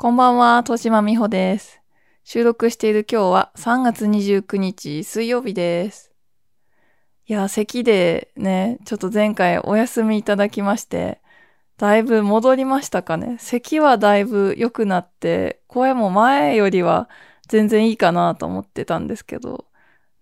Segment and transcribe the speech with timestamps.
[0.00, 1.82] こんばんは、戸島美穂です。
[2.24, 6.10] 収録している今日は3月29日水曜日です。
[7.26, 11.20] いや、咳でね、ちょっと前回お休みいただきまして、
[11.76, 13.36] だいぶ戻りましたかね。
[13.38, 17.10] 咳はだいぶ良くなって、声も前よりは
[17.46, 19.66] 全然いいかなと思ってたんですけど、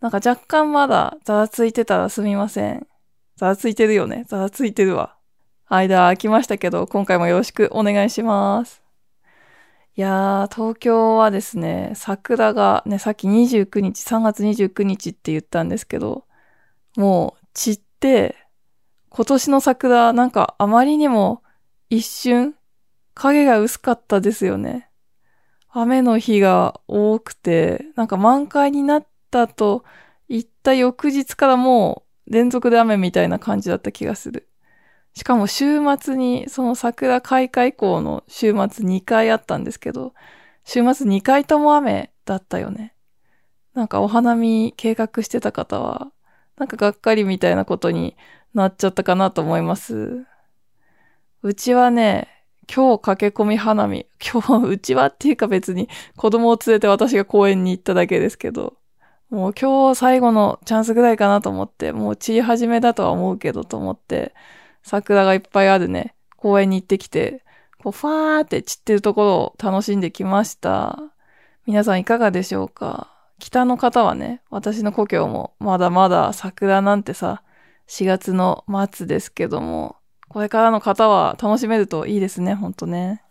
[0.01, 2.85] なんか若干まだざわついてたらすみません。
[3.37, 4.25] ざわついてるよね。
[4.27, 5.15] ざわついてるわ。
[5.69, 8.88] 間空きましたけど、今回もよろしくお願いします。
[9.99, 16.25] いやー、東京はですね、桜がね、さっき29日、3月29日って言ったんですけど、
[16.97, 18.37] もう散って、
[19.09, 21.43] 今年の桜なんかあまりにも
[21.91, 22.55] 一瞬
[23.15, 24.89] 影が薄かったですよね。
[25.69, 29.85] 雨の日が多くて、なんか満開になったと
[30.29, 34.49] 言った翌日からもう連続で雨みたいな感じだった気がする。
[35.15, 40.15] しかも週末に、その桜開花以降の週末2回あったんですけど、
[40.65, 42.95] 週末2回とも雨だったよね。
[43.75, 46.13] なんかお花見計画してた方は、
[46.57, 48.17] なんかがっかりみたいなことに
[48.55, 50.27] なっちゃったかなと思います。
[51.43, 52.29] うちはね、
[52.73, 54.07] 今日駆け込み花見。
[54.21, 58.75] 今日、うちはっていうか別に子供を連れて私が公園に行っただけですけど、
[59.31, 64.35] もう今日最後のチャンスぐらいかなと思って、もう散り始めだとは思うけどと思って、
[64.83, 67.45] 桜がいっぱいあるね、公園に行ってきて、
[67.83, 70.99] こう、ファーって散ってるところを楽しんできました。
[71.67, 73.15] 皆さんいかがでしょうか？
[73.39, 77.43] 北の方はね、私の故郷もまだまだ桜なんてさ、
[77.89, 79.97] 4月の末ですけども、
[80.29, 83.23] これからの方は楽しめるといいですね、ほんとね。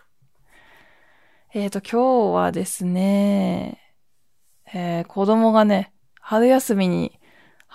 [1.54, 3.82] えーと、今日はですね、
[4.74, 7.20] えー子供がね、春休みに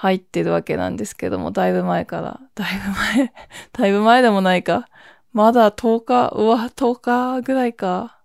[0.03, 2.41] 入ってるわけなんですけども、だいぶ前から。
[2.56, 3.33] だいぶ前、
[3.72, 4.89] だいぶ前でもないか。
[5.33, 8.19] まだ10日、うわ、10日ぐらいか。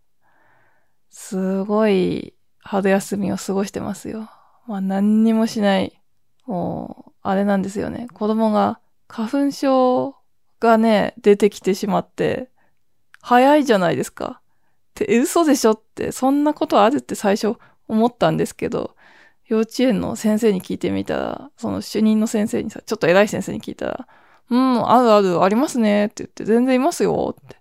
[1.11, 4.27] すごい春休みを過ごしてますよ。
[4.65, 6.01] まあ何にもしない。
[6.47, 8.07] もう、あれなんですよね。
[8.11, 10.15] 子供が花粉症
[10.59, 12.49] がね、出てきてしまって、
[13.21, 14.41] 早いじゃないですか。
[14.41, 14.49] っ
[14.95, 17.55] て、嘘でしょって、そんなことあるって最初
[17.87, 18.95] 思ったんですけど、
[19.47, 24.07] 幼稚園の先生に聞いてみたら、その主任の先生にさ、ちょっと偉い先生に聞いたら、
[24.49, 27.57] うん、あるある、ありますねって言って、全然いますよって。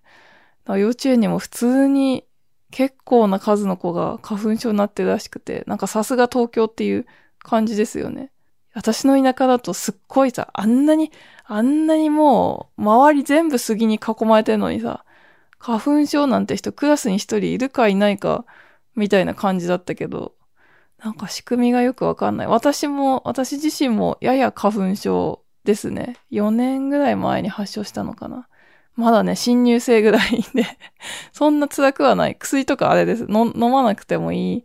[0.79, 2.25] 幼稚園にも普通に
[2.73, 7.07] 結構な数の子が花粉症になってるらしくて、なんかさすが東京っていう
[7.39, 8.33] 感じですよね。
[8.75, 11.11] 私の田舎だとすっごいさ、あんなに、
[11.45, 15.05] あんなにもう、周り全部杉に囲まれてるのにさ、
[15.59, 18.45] 花粉症なんて人クラスに一人いるかいないか、
[18.95, 20.35] みたいな感じだったけど、
[21.03, 22.47] なんか仕組みがよくわかんない。
[22.47, 26.17] 私も、私自身もやや花粉症ですね。
[26.31, 28.49] 4年ぐらい前に発症したのかな。
[28.95, 30.65] まだね、新入生ぐらいで、
[31.33, 32.37] そんな辛くはない。
[32.37, 33.27] 薬とかあれです。
[33.29, 34.65] 飲まなくてもいい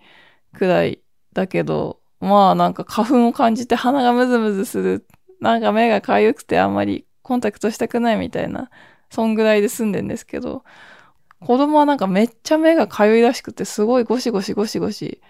[0.53, 1.02] くらい
[1.34, 5.08] だけど、まあなんか花粉を感じて鼻がムズムズする。
[5.42, 8.69] なんか目が痒くてあんまりコンタクトしたくないみたいな、
[9.09, 10.63] そんぐらいで済んでんですけど、
[11.42, 15.22] 子供はなんかめっちゃ目が痒いらしくて、すごいゴシゴシゴシゴシ、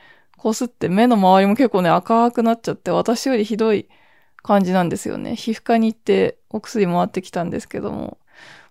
[0.41, 3.87] こすって目の周りも結構ね赤くなっちゃって、私よりひどい
[4.41, 5.35] 感じなんですよね。
[5.35, 8.17] 皮膚科に行ってお薬もらってきたんですけども。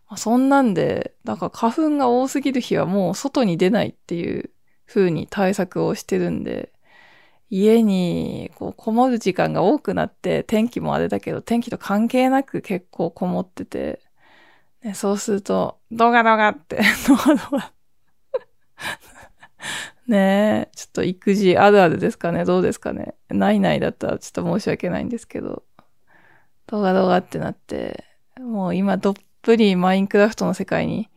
[0.08, 4.50] まあそんなんで、だか花粉が多すぎる日はもう外に出ないっていう
[4.84, 6.72] 風に対策をしてるんで、
[7.50, 14.00] 家にこうこもる時間が多くなって、天気もあれだけど、天気と関係なく結構こもってて、
[14.82, 17.72] ね、そうすると、ドガドガって、 ドガドガ。
[20.10, 25.62] ねえ、ちょっと育児あるあるですかねどうですかねないないだったらちょっと申し訳ないんですけど、
[26.66, 28.04] ドガドガってなって、
[28.40, 31.08] もう今どっぷりマインクラフトの世界に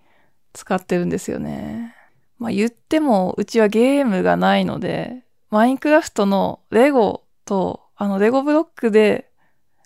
[0.53, 1.95] 使ってるんですよね。
[2.37, 9.31] まあ言ってもうちはゲームがないので、マインクラフトのレゴと、あのレゴブロックで、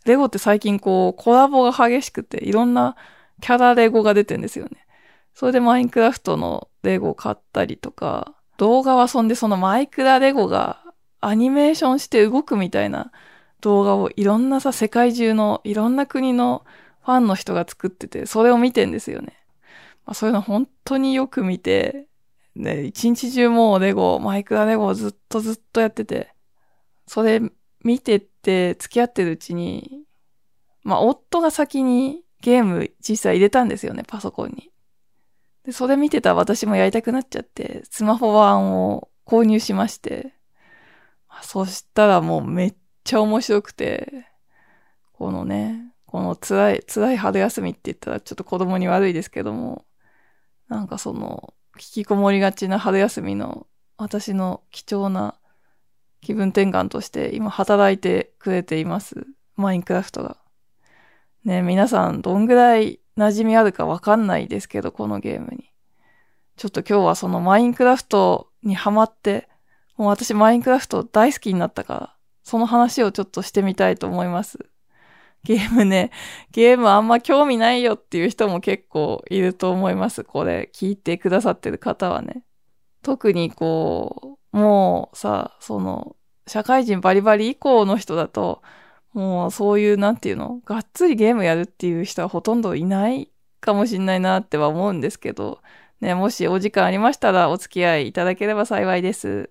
[0.06, 2.98] レゴって最近こうコラボが激しくていろんな
[3.42, 4.86] キャラレゴが出てんですよね。
[5.34, 10.84] それでマインクラフトのレゴ買ったりとか、動画はそんでそのマイクラレゴが
[11.22, 13.12] アニメーションして動くみたいな
[13.62, 16.66] 動画をいろんなさ、世界中のいろんな国の
[17.04, 19.38] ファンの人が作ってて、それを見てんですよね。
[20.06, 22.08] まあ、そういうの本当によく見て、
[22.56, 26.34] ね、一日中もうレゴ、マイクラレゴをずっとずっとやってて、
[27.06, 27.42] それ
[27.84, 30.04] 見てって付き合ってるうちに、
[30.84, 34.72] まあ夫が先にゲーム実際入れたんですよね、パソコンに。
[35.68, 40.34] で、それ見てた私もやりたくなっちゃって、スマホ版を購入しまして、
[41.42, 44.26] そしたらもうめっちゃ面白くて、
[45.12, 49.86] このね、この辛い、辛い春休みって言ったらちょっと子供に悪いですけども、
[50.70, 53.68] なんかその、引きこもりがちな春休みの
[53.98, 55.36] 私の貴重な
[56.22, 59.28] 気分転換として今働いてくれています。
[59.58, 60.38] マインクラフトが。
[61.44, 65.72] ね、皆さんどんぐらい馴染みあるかわかんないですけど、このゲームに。
[66.56, 69.50] ちょっと今日はそのマインクラフトにハマって、
[69.98, 74.60] もう私マインクラフト大好きになったから、その話をちょっとしてみたいと思います。
[75.44, 76.12] ゲームね、
[76.52, 80.24] ゲームあんま興味ないよっていう人も結構いると思います。
[80.24, 82.44] これ聞いてくださってる方はね。
[83.02, 86.16] 特にこう、もうさ、その、
[86.48, 88.62] 社会人バリバリ以降の人だと、
[89.18, 93.32] もうそういう、なんていうの、がっつりゲームやるっていう人はほとんどいない
[93.62, 95.60] かもしんないなっては思うんですけど、
[96.02, 99.50] ね、もしお時間ありましたらお付き合いいただければ幸いです。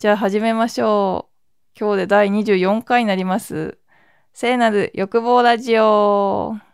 [0.00, 1.78] じゃあ始めましょう。
[1.78, 3.78] 今日で第24回になります。
[4.32, 6.69] 聖なる欲望ラジオ。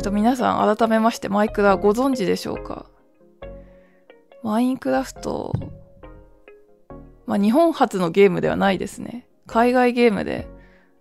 [0.00, 2.86] えっ、と、皆さん改めましてマイクラご存知でしょうか？
[4.42, 5.52] マインクラフト、
[7.26, 9.28] まあ日本初のゲームではないですね。
[9.46, 10.48] 海外ゲームで、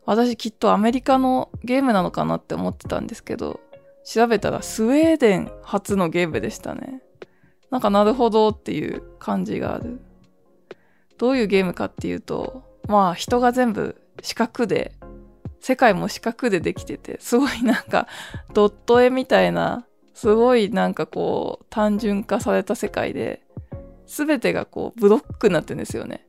[0.05, 3.61] 私きっとアメリカのゲームなのかなって思ってたんですけど、
[4.03, 7.01] 調べたらスウェーデン初のゲームでしたね。
[7.71, 10.01] なんかなるほどっていう感じがある。
[11.17, 14.91] どういうゲームかっていうと、まあ人が全部四角で、
[15.59, 18.07] 世界も四角でできてて、すごいなんか
[18.53, 23.41] ドット絵みたいな、すごいなんかこう単純化された世界で、
[24.05, 26.25] すべてがこうブロックになってるんですよね。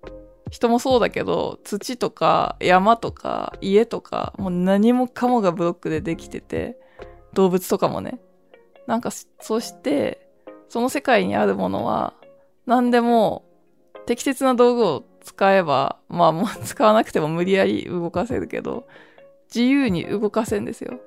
[0.51, 6.77] 人もそうだけど、土とか山とか家とか、もう何もかもがブロックでできてて、
[7.33, 8.21] 動物とかもね。
[8.87, 9.11] なんか、
[9.41, 10.29] そして、
[10.69, 12.15] その世界にあるものは、
[12.67, 13.45] 何でも
[14.07, 18.89] 適切な道具を使えば、まあもう使わなくても無理やり動かせるけど、
[19.55, 21.01] 自由に動かせんですよ。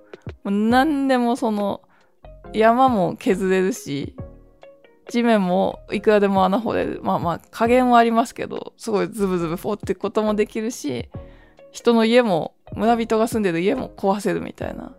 [0.44, 1.82] もう何でもその、
[2.54, 4.16] 山も削れるし、
[5.10, 7.02] 地面もいくらでも穴掘れる。
[7.04, 11.10] まあまあ加減はありますけど、すごいズブズブ掘っていくこともできるし、
[11.72, 14.96] 人の家も、村人が住んでる家も壊せるみたいな。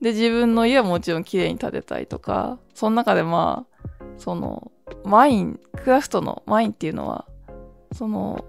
[0.00, 4.70] で、自分の家はもちろん綺麗に建てたいとか、その中でまあ、その、
[5.04, 7.26] マイン、クラフトのマインっていうのは、
[7.92, 8.44] その、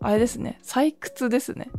[0.00, 1.70] あれですね、採掘ですね。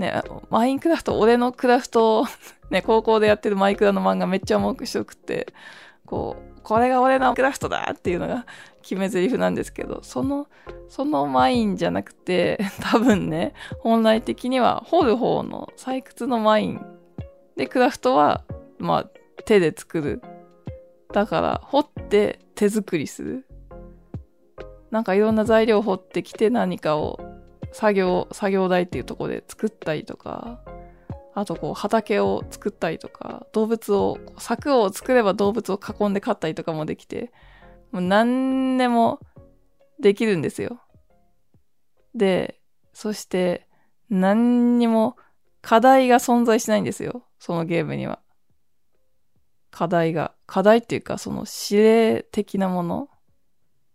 [0.00, 2.24] ね、マインクラフト、俺のクラフト、
[2.70, 5.52] ね、高校でやってるマイクラの漫画めっちゃ重くしとくって、
[6.06, 8.46] こう、これが俺のクラフトだっていうのが
[8.82, 10.48] 決め台詞なんですけど、その、
[10.88, 16.80] そのマインじゃなくて、 多分ね、本来的には掘る方の採掘のマイン
[17.56, 18.42] で、クラフトは、
[18.78, 19.10] まあ、
[19.44, 20.22] 手で作る。
[21.12, 23.46] だから、掘って手作りする。
[24.90, 27.20] なんかいろんな材料を掘ってきて何かを
[27.72, 30.60] 作業、作業台っていうとこで作ったりとか、
[31.34, 37.32] あとこう畑を作ったりとか、動物を、柵を作れば動物を囲んで飼ったりとかもできて、
[37.92, 39.20] もう何でも
[40.00, 40.80] できるんですよ。
[42.14, 42.60] で、
[42.92, 43.68] そして
[44.08, 45.16] 何にも
[45.62, 47.26] 課題が存在しないんですよ。
[47.38, 48.20] そのゲームには。
[49.70, 50.34] 課題が。
[50.46, 53.08] 課題っていうか、その指令的なもの。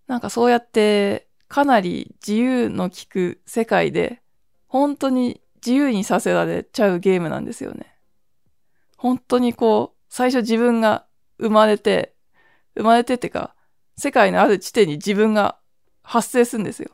[0.08, 1.25] なんかそうやって、
[1.56, 4.22] かなり自由の利く世界で、
[4.68, 7.96] 本当に自由にさせられちゃうゲームなんですよね。
[8.98, 11.06] 本当にこう、最初自分が
[11.40, 12.14] 生まれて、
[12.76, 13.56] 生まれてってか、
[13.96, 15.58] 世界のある地点に自分が
[16.04, 16.92] 発生するんですよ。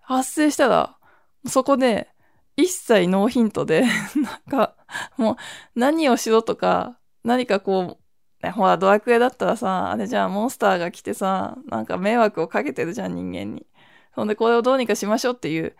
[0.00, 0.98] 発生したら、
[1.46, 2.08] そこで、
[2.56, 3.84] 一切ノーヒントで
[4.20, 4.74] なんか、
[5.16, 5.36] もう、
[5.78, 7.99] 何をしろとか、何かこう、
[8.48, 13.66] ほら、ドラクエだったらさ、あれじゃあモンスターが来てさ、なんか迷惑をかけてるじゃん、人間に。
[14.14, 15.76] そんで、これをどうにかしましょうっていう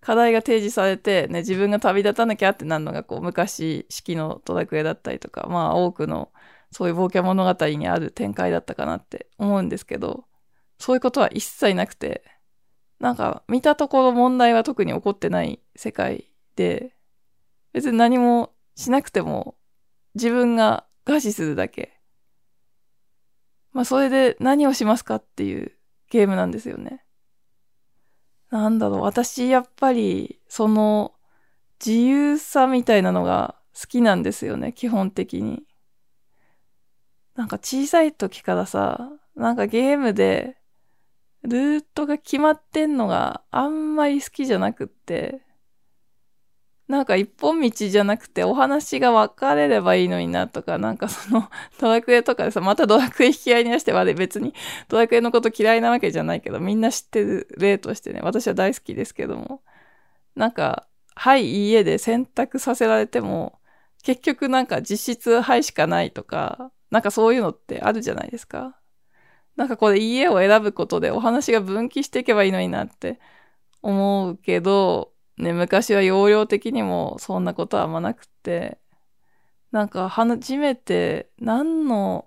[0.00, 6.32] 課題が提示されて、ね、自分が旅立たなきゃってなるのが、こう、昔式のドラクエだったりとか、まあ、多くの、
[6.70, 10.24] そういう冒険物語にある展開だったかなって思うんですけど、
[10.78, 12.22] そういうことは一切なくて、
[13.00, 16.94] なんか、見たところ問題は特に起こってない世界で、
[17.72, 19.56] 別に何もしなくても
[20.14, 21.98] 自分が餓死するだけ。
[23.72, 25.72] まあ、それで何をしますかっていう
[26.10, 27.04] ゲームなんですよね。
[28.50, 31.14] なんだろう、私やっぱり、その
[31.84, 35.62] 自由さみたいなのが好きなんですよね、基本的に。
[37.34, 40.56] なんか小さい時からさ、なんかゲームで
[41.42, 45.42] ルートが決まってんのがあんまり好きじゃなくって、
[46.88, 54.54] なんか一本道じゃなくてお話が分かれればいいのになとか、なんかその ドラクエとかでさ、またドラクエ引き合いに出してまで別に
[54.88, 59.62] ドラクエのこと嫌いなわけじゃないけど、みんな知ってる例としてね、私は大好きですけども、
[60.34, 63.60] なんか、はい、家で選択させられても、
[64.02, 68.78] 結局なんか実質はいしかないとか、なんかそういうのってあるじゃないですか。
[69.56, 73.20] なんかこれ家を選ぶことでお話が分岐していけばいいのになって
[73.82, 78.78] 思うけど、ね、昔は容量的にもそんなことはあんまなくて、
[79.70, 82.26] なんか初めて何の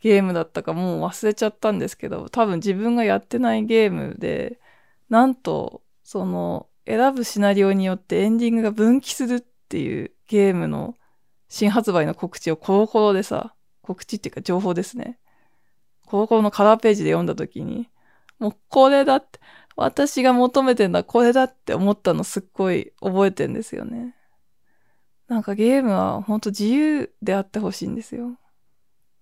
[0.00, 4.60] ゲームだったかもう忘れちゃったんですけど、多分自分がやってないゲームで、
[5.08, 10.94] なんと、その、選ぶシナリオによってエンディングが分岐するっていうゲームの
[11.48, 15.18] 新発売の告知をコロコロでさ、告知っていうか情報ですね。
[16.06, 17.90] コロコロのカラーページで読んだ時に、
[18.38, 19.40] もうこれだって、
[19.76, 24.16] 私が求めてんだ、これだって思ったのすっごい覚えてんですよね。
[25.28, 28.38] なんかゲームはほんと自由であってほしいんですよ。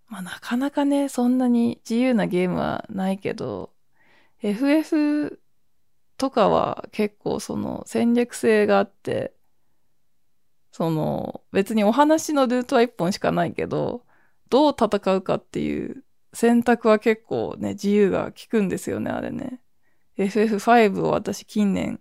[0.09, 3.73] まあなかなかね、そんなに自由なゲームはないけど、
[4.43, 5.41] FF
[6.19, 9.35] とかは結構その戦略性があって、
[10.71, 14.05] その別にお話のルートは一本しかないけど、
[14.51, 19.61] どう戦うかっていう選択は結構ね、自由が効くんですよね、あれね。
[20.19, 22.01] FF5 を私近年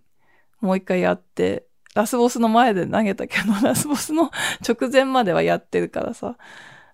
[0.64, 4.30] もう一回やって、ラスボスの前で投げたけど、 ラスボスの
[4.66, 6.38] 直前まではやってるからさ、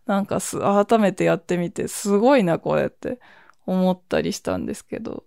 [0.07, 3.21] なんかす、改めてやってみて、すごいな、これって
[3.65, 5.25] 思ったりしたんですけど。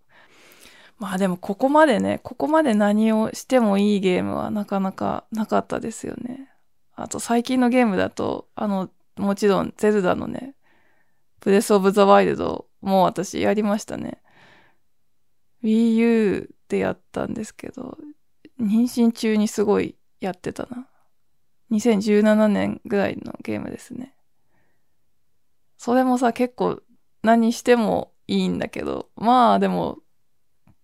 [1.00, 6.50] まあでもここまでね、ここまで何をしてもいいゲームはなかなかなかったですよね。
[6.96, 10.56] あと最近のゲームだと、あの、もちろんゼルダのね、
[11.40, 14.23] ブレスオブザワイルドも私やりましたね。
[15.64, 17.98] Wii U でやったんですけど、
[18.60, 20.88] 妊娠中にすごいやってたな。
[21.72, 24.16] 2017年ぐらいのゲームですね。
[25.78, 26.82] それもさ、結構
[27.24, 30.00] 何してもいいんだけど、まあでも、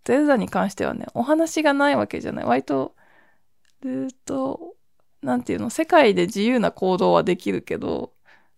[0.03, 2.45] ゼルダに関してはね、お話がないわけじゃない。
[2.45, 2.95] 割と、
[3.81, 4.75] ずっと、
[5.21, 8.13] なんていうの、世界で自由な行動はできるけど、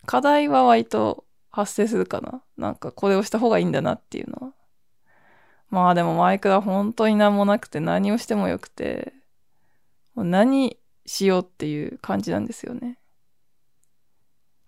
[0.06, 2.42] 課題は割と発生するかな。
[2.56, 4.54] なんかこれをした方がいいんだなっていうのは。
[5.72, 9.14] まあでもマイクラ本当に何もなくて何をしてもよくて、
[10.14, 10.76] もう何
[11.06, 12.98] しようっていう感じなんですよね。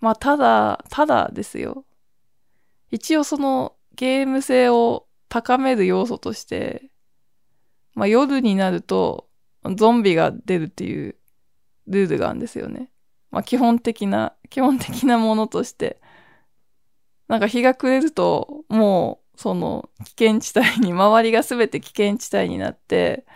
[0.01, 1.85] まあただ、ただですよ。
[2.91, 6.91] 一応そのゲーム性を高める要素として、
[7.93, 9.29] まあ夜になると
[9.77, 11.17] ゾンビが出るっていう
[11.87, 12.91] ルールがあるんですよね。
[13.31, 16.01] まあ基本的な、基本的なものとして、
[17.29, 23.27] なんか日が暮れるともうその危険地帯に、周りが全て危険地帯になって、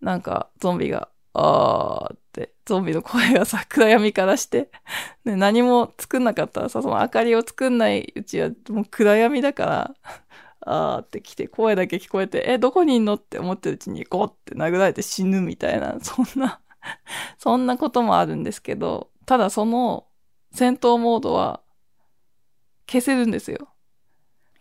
[0.00, 4.70] なんかゾンビが、あーって、ゾンビの声がさ、暗闇からして
[5.24, 9.94] で、何も作んなかったらさ、その明かりを作んないうちはもう暗闇だから、
[10.60, 16.60] あーって来て声だけ聞こえて、え、どこにいんのって思ってるうちにゴーって殴られて死ぬみたいな、 そんな
[17.38, 20.06] そんなこともあるんですけど、ただその
[20.52, 21.62] 戦闘モードは
[22.86, 23.68] 消せるんですよ。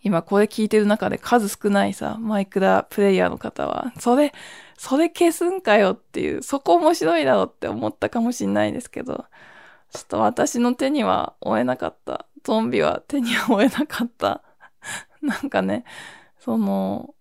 [0.08, 4.34] 今これ聞いてる中で数少ないさ、マイクラプレイヤーの方は、それ、
[4.78, 9.26] それ消すんかよっていう、そこ面白いだろって思ったかもしんないですけど、
[9.92, 12.26] ちょっと私の手には負えなかった。
[12.44, 14.44] ゾンビは手には負えなかった。
[15.22, 15.84] なんかね、
[16.40, 17.14] その、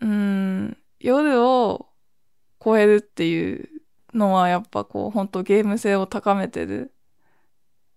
[0.00, 1.86] うん、夜を
[2.64, 3.68] 超えるっていう
[4.14, 6.92] のはやっぱこう、ほんとゲーム性を高めてる。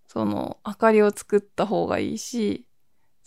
[0.07, 2.68] その、明かりを作った方がいいし、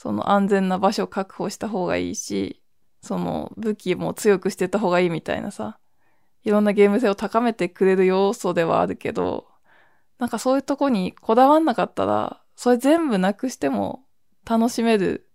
[0.03, 2.61] その安全な場所を確保した方がいいし、
[3.03, 5.79] その武器も強くしてた方がいいみたいなさ、
[6.43, 9.47] いろんなゲーム性を高めてくれる要素ではあるけど、
[10.19, 14.05] なんかそういうとこにこだわんなかったら、それ全部なくしても
[14.45, 15.31] 楽しめる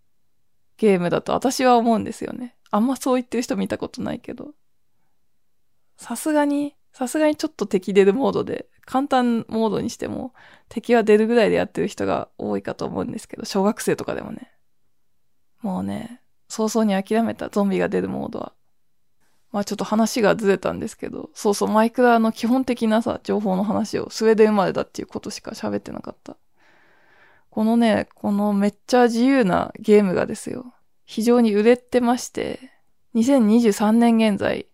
[0.75, 2.57] ゲームだと私は思うんですよね。
[2.69, 4.51] あんまそう言ってる人見たことないけど。
[5.95, 10.33] さすがに、さすがにちょっと敵出るモードで、簡単モードにしても
[10.67, 14.51] 敵は出るぐらいでやってる人が多いかと思うんですけど、小学生とかでもね。
[15.67, 18.53] もうね、早々に諦めたゾンビが出るモードは。
[19.51, 26.37] まあちょっと話がずれたんですけど、そうそう、マイクラの基本的なさ、情報の話をスウェーデン生まれだっていうことしか喋ってなかった。
[27.49, 32.61] このね、このめっちゃ自由なゲームがですよ、非常に売れてまして、
[33.15, 34.67] 2023年現在、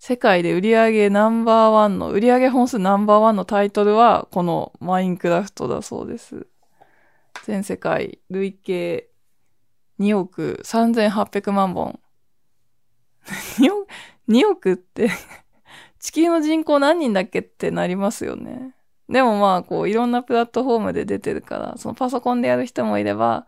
[0.00, 6.48] 世界で売り上げナンバーワンの、売り上げ本数ナンバーワンのタイトルは、このマインクラフトだそうです。
[7.44, 9.09] 全世界累計
[10.00, 12.00] 2億3800万本。
[13.60, 13.88] 2億、
[14.28, 15.10] 2億って
[16.00, 18.74] 地球の人口何人だっけってなりますよね。
[19.10, 23.46] でもまあ、こう、いろんなプラットフォームで出てるから、そのパソコンでやる人もいれば、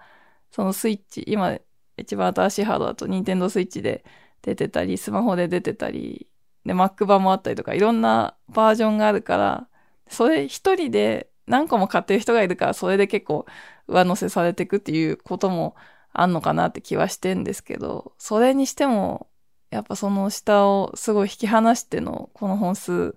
[0.51, 1.57] そのスイッチ、今、
[1.97, 4.05] 一番新しいハードだと、ニンテンドースイッチで
[4.43, 6.29] 出てたり、スマホで出てたり、
[6.67, 9.69] で、Mac 版もあったりとか、いろんなバージョンがあるから、
[10.09, 13.47] それ一人で何個も買ってる人がいるから、それで結構
[13.87, 15.77] 上乗せされていくっていうことも
[16.13, 19.29] あんのかなって気はしてんですけど、それにしても、
[19.71, 23.17] やっぱその下をすごい引き離してのこの本数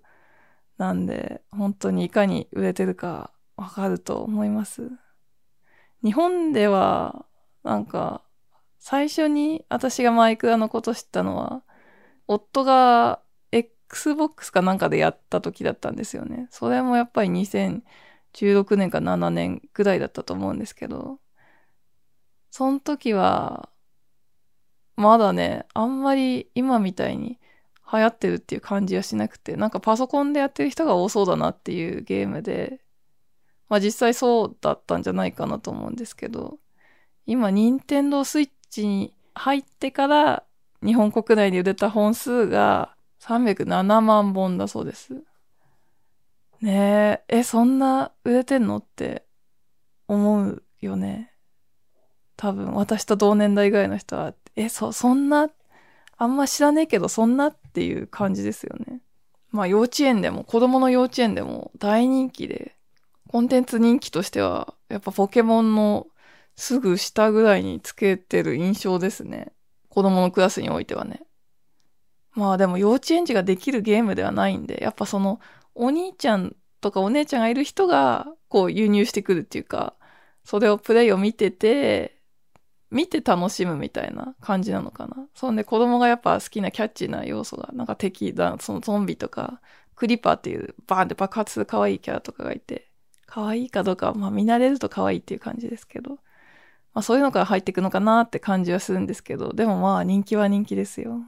[0.77, 4.89] なんで、本当にいかに売れてるかわかると思います。
[6.03, 7.25] 日本では、
[7.63, 8.23] なんか、
[8.79, 11.63] 最初に私がマイクラのこと知ったのは、
[12.27, 13.21] 夫が
[13.51, 16.47] Xbox かなんかでやった時だったんですよね。
[16.51, 21.19] それもやっぱり2016年か7年ぐらいだったと思うんですけど、
[22.55, 23.67] その時は、
[24.95, 27.37] まだね、あんまり今みたいに
[27.91, 32.79] 流行ってるっていう感じはしなくて、なんかパソコンでやってる人が多そうだなっていうゲームで、
[33.67, 36.59] まあ実際そうだったんじゃないかなと思うんですけど、
[37.25, 40.45] 今、任天堂スイッチに入ってから
[40.81, 45.25] 日本国内で売れた本数が307万本だそうです。
[46.61, 49.25] ねえ、え、そんな売れてんのって
[50.07, 51.34] 思うよね。
[52.37, 55.49] 多分、私と同年代ぐらいの人は、え、そ、そんな
[56.17, 59.01] あんま知らねえけど、そんなっていう感じですよね。
[59.51, 62.75] まあ幼稚園でも、子供の幼稚園でも大人気で、
[63.29, 66.07] コンテンツ人気としては、やっぱポケモンの
[66.55, 69.51] すぐ下ぐらいにつけてる印象ですね。
[69.89, 71.21] 子供のクラスにおいてはね。
[72.33, 75.39] まあでも幼稚園児ができるゲームではないんで、やっぱその
[75.73, 79.95] お兄ちゃんとかお姉ちゃんがいる人がこう輸入してくるっていうか、
[80.43, 82.14] それをプレイを見てて、
[82.91, 85.27] 見て楽しむみたいな感じなのかな？
[85.33, 89.59] そんで子供がやっぱ好きなキャッチーな要素が、なんか敵だ、そのゾンビとか、
[89.95, 92.89] クリパーっていうバーンって爆発する可愛いキャラとかがいて、
[93.25, 96.11] 可愛いかどうかは、まあ見慣れると可愛いっていう感じですけど、
[96.93, 101.21] まあそういうのから入っていくのかなって感じはするんですけど、でもまあ人気は人気ですよ。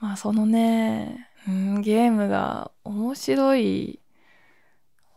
[0.00, 4.00] まあそのね、うん、ゲームが面白い、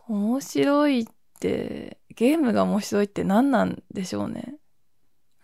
[0.08, 1.06] 面白いっ
[1.38, 4.54] て、ゲームが面白いって何なんでしょうね。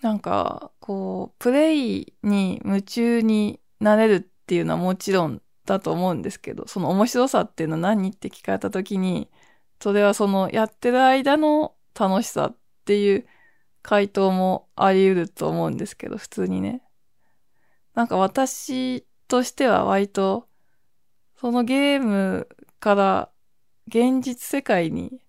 [0.02, 9.28] なんか、こう、プレイに夢中になれるっていうのはもちろんだと思うんですけど、その面白さっていうのは何って聞かれた時に、
[9.80, 13.26] それはそのやってる間の楽しさっていう
[13.82, 16.82] 回答もあり得ると思うんですけど、普通にね。
[17.94, 20.48] なんか私としては割と、
[21.36, 22.48] そのゲーム
[22.80, 23.30] から
[23.88, 25.20] 現実世界に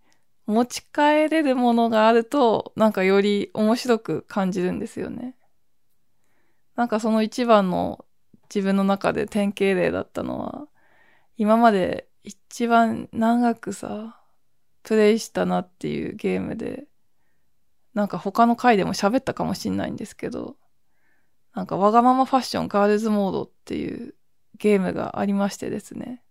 [0.50, 5.36] 持ち帰れるものがあると、なんかより面白く感じるんですよね。
[6.76, 8.06] なんかその一番の
[8.54, 10.68] 自分の中で典型例だったのは、
[11.38, 14.20] 今まで一番長くさ、
[14.82, 16.88] プレイしたなっていうゲームで、
[17.94, 20.58] なんか他の回でも喋ったかもしんないんですけど、
[21.54, 24.16] なんかわがままファッションガールズモードっていう
[24.58, 26.24] ゲームがありましてですね。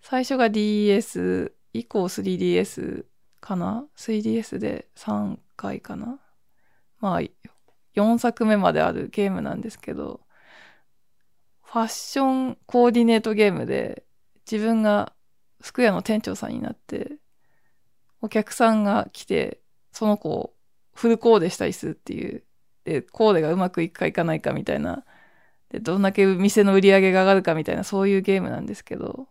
[0.00, 3.09] 最初が DS 以降 3DS
[3.40, 6.18] かな ?3DS で3回かな？
[7.00, 7.20] まあ、
[7.94, 10.20] 4作目まであるゲームなんですけど、
[11.64, 14.04] ファッションコーディネートゲームで、
[14.50, 15.12] 自分が
[15.62, 17.12] 服屋の店長さんになって、
[18.20, 19.60] お客さんが来て、
[19.92, 20.52] その子を
[20.94, 22.44] フルコーデしたりするっていう、
[22.84, 25.04] で、コーデがうまくいくかいかないかみたいな、
[25.70, 29.28] で、どんだけ店の売り上げが上がるかみたいな、そういうゲームなんですけど、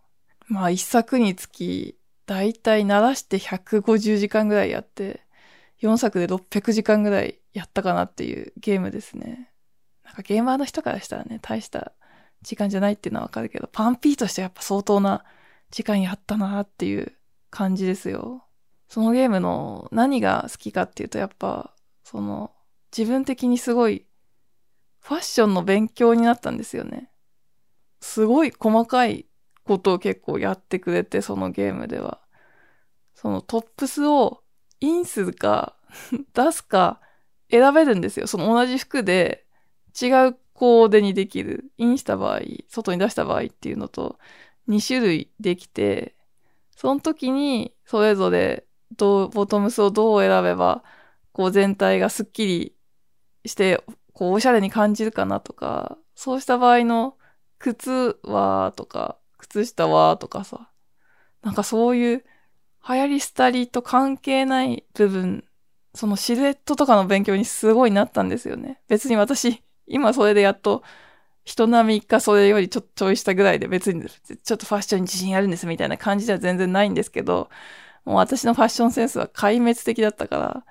[0.48, 1.98] まあ一作につき
[2.30, 5.26] だいたい鳴らして150時間ぐらいやって、
[5.82, 9.50] 4作で600時間ぐらいやったかなっていうゲームですね。
[10.04, 11.90] なんかゲーマーの人からしたらね、大した
[12.42, 15.24] 時間じゃないっていうのはわかるけど、パンピーとしてやっぱ相当な
[15.72, 17.12] 時間やったなっていう
[17.50, 18.44] 感じですよ。
[18.88, 22.52] そのゲームの何が好きかっていうと、やっぱ、その、
[22.96, 24.06] 自分的にすごい、
[25.00, 27.10] ファッションの勉強になったんですよね。
[28.00, 29.26] すごい細かい
[29.70, 32.20] ことを結構やってくれて、そのゲームでは。
[33.14, 34.42] そのトップスを
[34.80, 35.76] インするか
[36.34, 37.00] 出すか
[37.50, 38.26] 選べるんですよ。
[38.26, 39.46] その同じ服で
[40.00, 41.70] 違うコーデにできる。
[41.76, 44.18] インした場合、外に出した場合っていうのと
[44.66, 46.16] 2種類できて、
[46.74, 50.82] その時にそれぞれどう、ボトムスをどう選べば、
[51.32, 52.76] こう全体がスッキリ
[53.46, 57.16] して、こうおしゃれに感じるかなとか、そうした場合の
[57.60, 60.70] 靴はとか、靴下はとかさ、
[61.42, 62.24] なんかそういう
[62.88, 65.44] 流行り廃りと関係ない部分、
[65.94, 68.80] そのシルエットとかの勉強にすごいなったんですよね。
[68.88, 70.82] 別に私、今それでやっと
[71.44, 77.50] 人並みかそれよりちょっとちょいしたぐらいで別にちょっとファッションに自信あるんですみたいな感じでは全然ないんですけど、
[78.04, 80.64] もう私のファッションセンスは壊滅的だったから、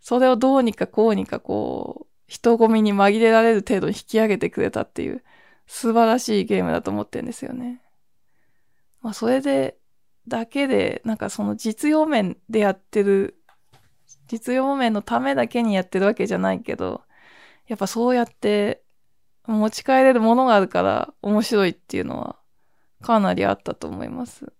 [0.00, 5.22] それをどうにかこうにかこう、人混みに紛れられる程度に引き上げてくれたっていう
[5.66, 7.80] 素晴らしいゲームだと思ってるんですよね。
[9.06, 9.78] まあそれで、
[10.26, 13.40] だけで、なんかその実用面でやってる、
[14.26, 17.04] 実用面のためだけにやってるわけじゃないけど、
[17.68, 18.82] やっぱそうやって
[19.46, 22.36] 持ち帰れるものがあるから面白いっていうのは
[23.00, 24.52] かなりあったと思います。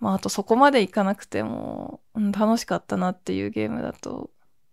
[0.00, 4.28] まああとそこまでいかなくても、うん、楽しかったなっていうゲームだと、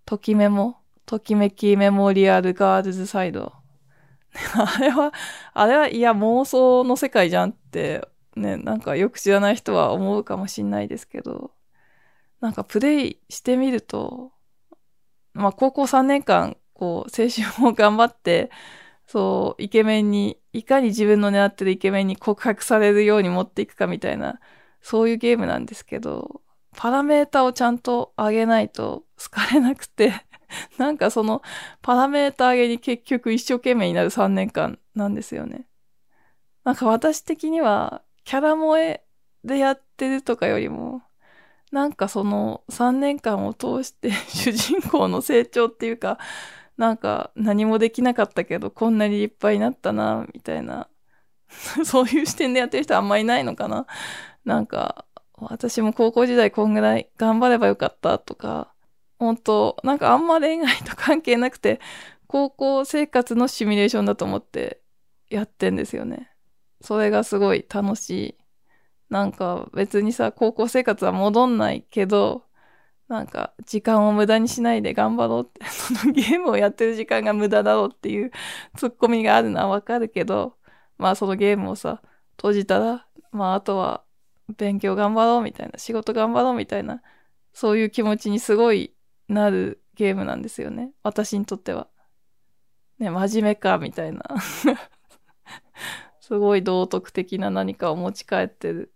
[0.06, 3.54] ときめも、ときめきメモリアルガールズサイド。
[4.56, 5.13] あれは、
[5.54, 11.52] あれは、いや、妄想の世界じゃんって、ね、なんかよく知らない人は思うかもしんないですけど、
[12.41, 14.32] なんかプレイしてみると、
[15.34, 18.52] まあ高校3年間こう、青春を頑張って、
[19.08, 24.39] そう、イケメンに、いかに自分の狙ってるイケメンに告白されるように持っていくかみたいな、
[24.82, 26.41] そういうゲームなんですけど、
[26.76, 30.13] パラメータをちゃんと上げないと好かれなくて
[30.78, 31.41] なんかその
[31.82, 35.67] パラメータ上げに結局一生懸命になる3年間なんですよね。
[36.65, 39.03] なんか私的にはキャラ萌え
[39.43, 41.03] でやってるとかよりも、
[41.71, 46.19] なんかその3年間を通して 主人公の成長っていうか、
[46.77, 50.89] なんか何もできなかったけどこんなに立派になったな、みたいな。
[51.85, 53.85] そういう視点でやってる人あんまいないのかな
[54.45, 58.73] なんか、私も高校時代こんぐらい頑張ればよかったとか、
[59.19, 61.79] 本当なんかあんま恋愛と関係なくて、
[62.27, 64.81] 高校生活のシミュレーションだと思って
[65.29, 66.35] やってんですよね。
[66.86, 68.38] それがすごい楽しい。
[69.10, 72.45] なんか別にさ、高校生活は戻んないけど、
[73.08, 78.32] なんか、時間を無駄にしないで頑張ろうって、そ のゲームをやってる時間が無駄だろうっていう
[78.78, 80.58] ツッコミがあるのはわかるけど、
[80.98, 82.02] まあそのゲームをさ、
[82.38, 84.04] 閉じたら、まああとは
[84.58, 87.02] 勉強頑張ろうみたいな、仕事頑張ろうみたいな、
[87.54, 88.95] そういう気持ちにすごい
[89.28, 90.91] なるゲームなんですよね。
[91.04, 91.89] 私にとっては。
[93.00, 94.24] ね、真面目か、みたいな。
[96.25, 98.91] すごい道徳的な何かを持ち帰ってる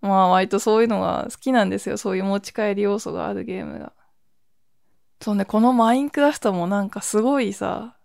[0.00, 1.96] まあ割とそういうのが好きなんですよ。
[1.96, 3.92] そういう持ち帰り要素があるゲームが。
[5.20, 7.96] そうね、このマインクラフトもなんかすごいさ、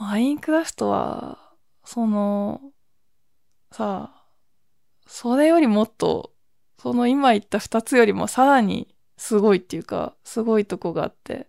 [0.00, 1.38] マインクラフトは、
[1.84, 2.60] その、
[3.70, 4.24] さ、
[5.06, 6.32] それよりもっと、
[6.80, 11.48] その今言った二つよりもさらにすごいっていうか、すごいとこがあって、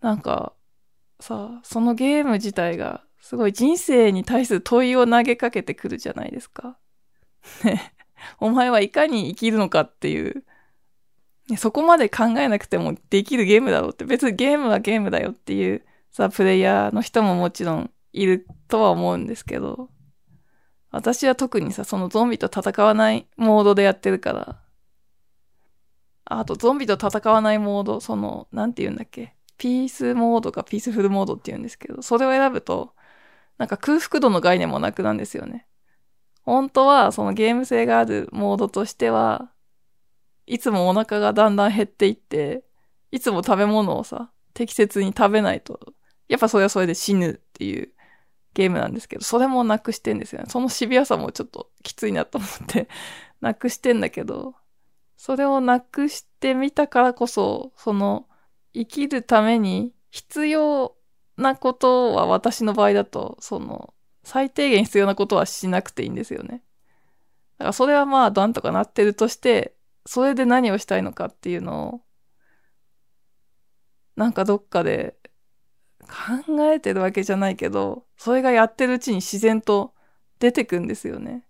[0.00, 0.54] なんか、
[1.20, 6.78] さ、そのゲーム自体が、すごい人生に対する問いを投げかけてくるじゃないですか。
[7.64, 7.92] ね。
[8.40, 10.44] お前はいかに生きるのかっていう、
[11.56, 19.88] そこまで考えなくてもできるゲームだろうって、別にゲームはゲームだよっていうさ、プレイヤーの人ももちろんいるとは思うんですけど、
[20.90, 24.60] 私は特にさ、そのゾンビと戦わないモードでやってるから、
[26.24, 32.94] あとゾンビと戦わないモード、その、なんて言うんだっけ、ピースモードかピースフルモードって言うんですけど、それを選ぶと、
[33.58, 35.66] なんか空腹度の概念もなくなんですよね。
[36.42, 39.52] 本当はそのゲーム性があるモードとしては、
[40.46, 42.64] いつもお腹がだんだん減っていって、
[43.10, 45.92] いつも食べ物をさ、適切に食べないと、
[46.28, 47.92] やっぱそれはそれで死ぬっていう
[48.54, 50.46] ゲームなんですけど、それもなくしてんですよね。
[50.48, 52.88] そのシビアさもちょっときついなと思って
[53.40, 54.54] なくしてんだけど、
[55.16, 58.26] それをなくしてみたからこそ、その、
[58.74, 60.96] 生きるために必要
[61.38, 66.64] なことは私の場合だと、その、最低限必要なことはしなくていいんですよね。
[67.58, 69.74] だからそれはまあなんとかなってるとして、
[70.04, 72.00] それで何をしたいのかっていうのを、
[74.16, 75.16] なんかどっかで
[76.46, 79.94] 考えてるわけじゃないけど、それがやってるうちに自然と
[80.40, 81.44] 出てくんですよね。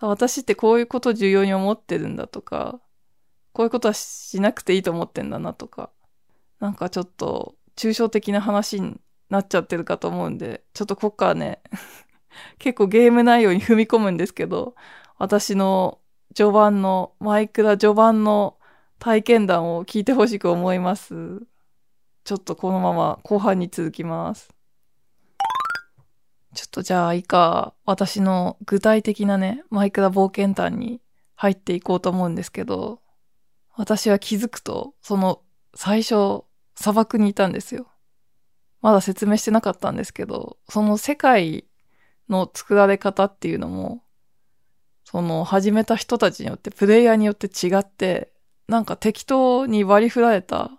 [0.00, 2.80] 私ってこういうこと重要に思ってるんだとか、
[3.52, 5.90] こういうことはしなくていいと思ってんだなとか、
[6.60, 11.62] なんかちょっと抽象的な話になっちゃってるかと思うんで、ちょっとこっからね、
[12.58, 14.74] 結構ゲーム内容に踏み込むんですけど、
[15.18, 15.98] 私の
[16.34, 18.58] 序盤の、マイクラ序盤の
[18.98, 21.42] 体験談を聞いてほしく思います。
[22.24, 24.54] ちょっとこのまま後半に続きます。
[26.54, 31.00] ちょっとじゃあ以下、私の具体的なね、マイクラ冒険談に
[31.36, 33.00] 入っていこうと思うんですけど、
[33.76, 35.42] 私は気づくと、その
[35.74, 37.88] 最初、砂漠にいたんですよ。
[38.80, 41.64] まだ説明してなかったんですけど、その世界
[42.28, 44.02] の作られ方っていうのも、
[45.04, 48.32] その始めた人たちによって、プレイヤーによって違って、
[48.68, 50.70] なんか適当に割り振られた、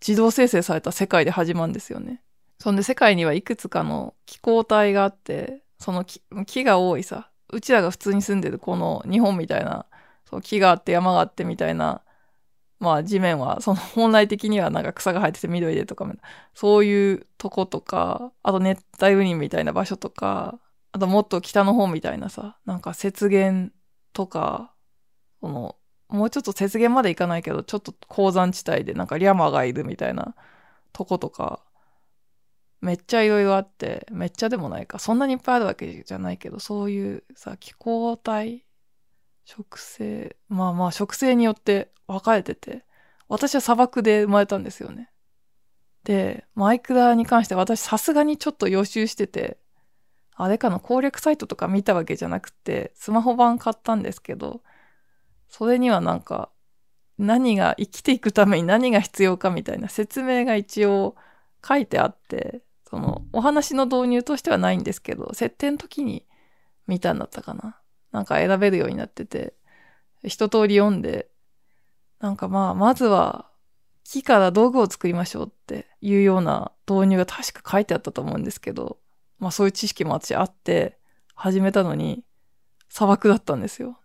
[0.00, 2.22] 自動生成された世界で始まるんですよね。
[2.60, 9.86] そんで世界にはいくつかの気候帯があって、その木木が多いさ、うちらが普通に住んでるこの日本みたいな、
[10.28, 12.02] その木があって山があってみたいな、
[12.80, 16.06] まあ地面はその本来的にはなんか草が生えてて緑でとか、
[16.54, 20.58] そういうとことか、あと熱帯雨林みたいな場所とか、
[20.92, 23.70] あともっと北の方みたいなさ、なんか雪原
[24.12, 24.74] とか、
[25.40, 25.76] その、
[26.08, 30.34] もうちょっと雪原まで行かないけど、ちょっと鉱山地帯でなんかリャマがいるみたいな
[30.92, 31.62] とことか、
[32.80, 34.98] めっちゃいろいろあって、めっちゃでもないか。
[34.98, 38.64] そんなにいっぱいあるわけじゃないけど、そういうさ、気候帯、
[39.48, 42.84] 植生、まあまあ植生によって分かれてて、
[43.28, 45.10] 私は砂漠で生まれたんですよね。
[46.04, 49.56] で、マイクラに関して私さすがにちょっと予習してて、
[50.34, 54.60] あれかの攻略サイトとか見たわけじゃなくて、スマホ版買ったんですけど、
[55.48, 56.50] それにはなんか、
[57.18, 61.16] 何が、生きていくために何が必要かみたいな説明が一応
[61.66, 66.26] 書いてあって、その、お話の導入としてはないんですけど、設定の時に
[66.86, 67.80] 見たんだったかな。
[68.12, 69.54] なんか選べるようになってて、
[70.24, 71.28] 一通り読んで、
[72.20, 73.50] なんかまあ、まずは、
[74.04, 78.98] 木から道具を作りましょうっていうような導入が確か書いてあったと思うんですけど、
[79.38, 80.98] まあそういう知識も私あって、
[81.34, 82.24] 始めたのに、
[82.88, 84.00] 砂漠だったんですよ。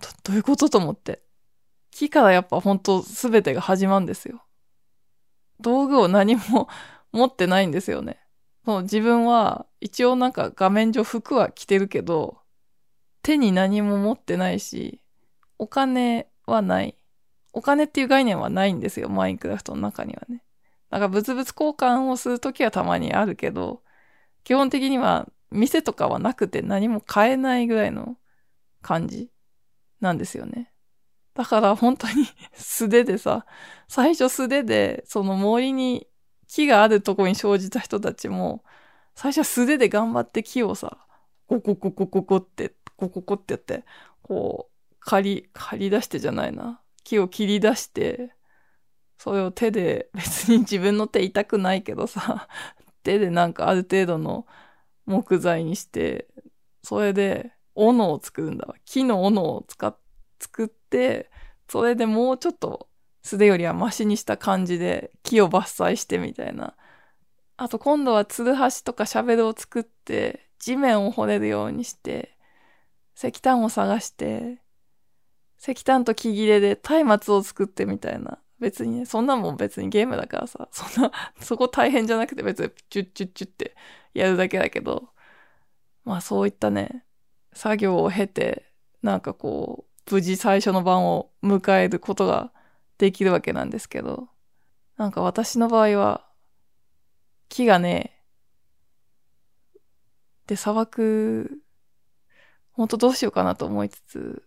[0.00, 1.22] ど、どういうことと思って。
[1.90, 4.42] 木からやっぱ本当全てが始まるんですよ。
[5.60, 6.68] 道具を何も
[7.12, 8.18] 持ってないんですよね。
[8.64, 12.41] その自分は一応なんか画面上服は着てるけど、
[13.22, 15.00] 手に何も持ってないし、
[15.58, 16.96] お金はない。
[17.52, 20.42] お金っていう概念はないんですよ、マインクラフトの中にはね。
[20.90, 23.82] なんか物々交換をするときはたまにあるけど、
[24.44, 28.16] 基本的には店とかはなくて何も買えないぐらいの
[28.82, 29.30] 感じ
[30.00, 30.72] なんですよね。
[31.34, 33.46] だから本当に 素手でさ、
[33.88, 36.06] 最初素手でその森に
[36.46, 38.64] 木があるとこに生じた人たちも、
[39.14, 40.98] 最初素手で頑張って木をさ、
[41.48, 42.74] ゴコゴコゴコって、
[43.08, 43.84] ゴコゴってやって、
[44.22, 46.80] こう、借り、借り出してじゃないな。
[47.04, 48.34] 木を切り出して、
[49.18, 52.48] それを手で、 別に自分の手痛くないけどさ、
[53.02, 54.46] 手でなんかある程度の
[55.06, 56.28] 木材にして、
[56.82, 58.74] それで、斧を作るんだ。
[58.84, 59.96] 木の斧を使っ、
[60.40, 61.30] 作って、
[61.68, 62.88] それでもうちょっと
[63.22, 66.76] 素手よりはマシにした感じで木を伐採してみたいな。
[67.56, 72.31] あと今度はツルハシとかシャベルを作って地面を掘れるようにして、
[73.16, 74.58] 石炭を探して、
[75.58, 78.38] 石炭と木切れで松明を作ってみたいな。
[78.58, 83.76] 別にね、そんなもん別にゲームだからさ、そんな、 そこ大変じゃなくて別にチュッチュッチュッって
[84.14, 85.10] やるだけだけど、
[86.04, 87.04] まあそういったね、
[87.52, 88.72] 作業を経て、
[89.02, 92.52] なんかこう、無事最初の晩を迎えることが
[92.98, 94.28] できるわけなんですけど、
[94.96, 96.28] なんか私の場合は、
[97.48, 98.22] 木がね、
[100.46, 101.61] で、砂漠、
[102.72, 104.42] ほんとどうしようかなと思いつつ、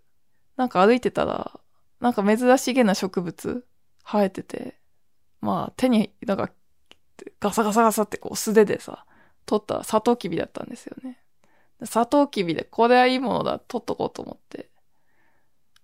[0.58, 1.60] なんか歩いてたら、
[2.00, 3.66] なんか珍しげな植物
[4.04, 4.80] 生えてて、
[5.42, 6.52] まあ手に、なんか
[7.40, 9.06] ガサガサガサってこう素手でさ、
[9.46, 11.20] 取ったサトウキビだったんですよね。
[11.84, 14.70] サトウキビでこれはいいものだ、取っとこうと思って。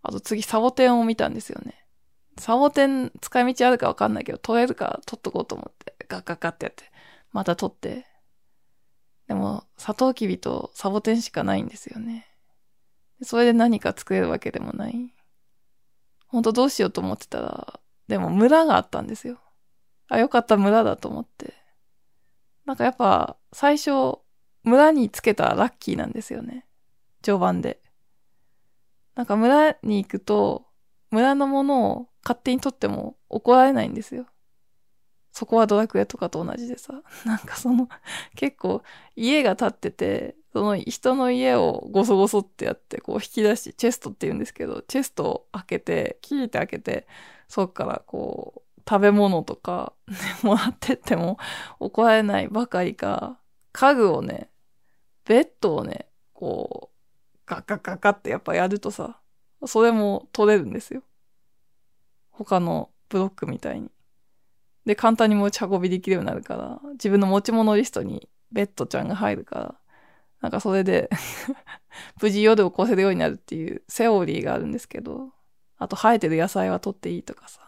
[0.03, 1.85] あと次サボテンを見たんですよね。
[2.37, 6.85] サボテン使い道あるかわかんないけど、取れるか取っとこうと思って、ガッガッガッってやって、
[7.31, 8.07] また取って。
[9.27, 12.30] でも、サトウキビとサボテンしかないんですよね。
[13.23, 15.13] それで何か作れるわけでもない。
[16.27, 19.39] ほんとどうしようと思ってたら、でも村があったんですよ。
[20.07, 21.53] あ、よかった村だと思って。
[22.65, 24.19] なんかやっぱ、最初、
[24.63, 26.65] 村につけたらラッキーなんですよね。
[27.21, 27.81] 序盤で。
[29.15, 30.65] なんか村に行くと、
[31.09, 34.25] 村のものを勝手に取っても怒られないんですよ。
[35.31, 37.01] そこはドラクエとかと同じでさ。
[37.25, 37.89] なんかその、
[38.35, 38.83] 結構
[39.15, 47.07] 家が建ってて、その人の家をゴソゴソってやって、こう引き出し、チェストって言うんですけど、チェストを開けて、キーって開けて、
[47.47, 49.93] そっからこう、食べ物とか、
[50.43, 51.37] もらってっても
[51.79, 53.39] 怒られないばかりか、
[53.71, 54.49] 家具をね、
[55.25, 59.21] ベッドをね、こう、ガッガッガッガッってやっぱやるとさ、
[59.65, 61.03] それも取れるんですよ。
[62.31, 63.89] 他のブロックみたいに。
[64.85, 69.80] で、簡単に持ち運びできるようになるから、自分の持ち物リストにベッドちゃんが入るから、
[70.41, 71.09] なんかそれで
[72.21, 75.29] 無事夜を越せるようになるっていうセオリーがあるんですけど、
[75.77, 77.61] あと生えてる野菜は取っていいとかさ。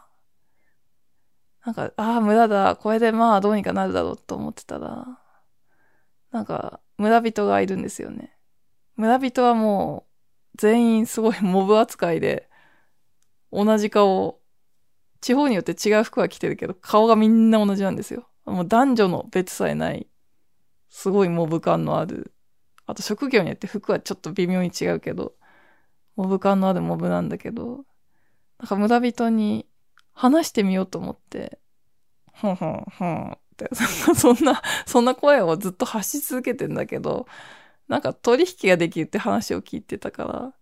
[1.66, 2.76] なんか、ああ、無駄だ。
[2.76, 5.20] これでまあどうにかなるだろうと思ってたら、
[6.32, 8.38] なんか、村人がいるんですよね。
[8.96, 10.06] 村人はも
[10.56, 12.50] う、全員すごいモブ扱いで、
[13.52, 14.42] 同じ顔、
[15.22, 18.28] 地方によって違う服は着てるけど、顔がみんな同じなんですよ。
[18.46, 20.08] もう男女の別さえない、
[20.90, 22.33] すごいモブ感のある、
[22.86, 25.34] あと職業によって服はちょっと微妙に違うけど、
[26.16, 27.86] モブ感のあるモブなんだけど、
[28.60, 29.68] なんか村人に
[30.14, 31.60] 話してみようと思って、
[32.34, 33.70] ふんふんふんって、
[34.16, 37.28] そんな、そんな声をずっと発し続けてんだけど、
[37.88, 40.54] なんか取引ができるって話を聞いてたから、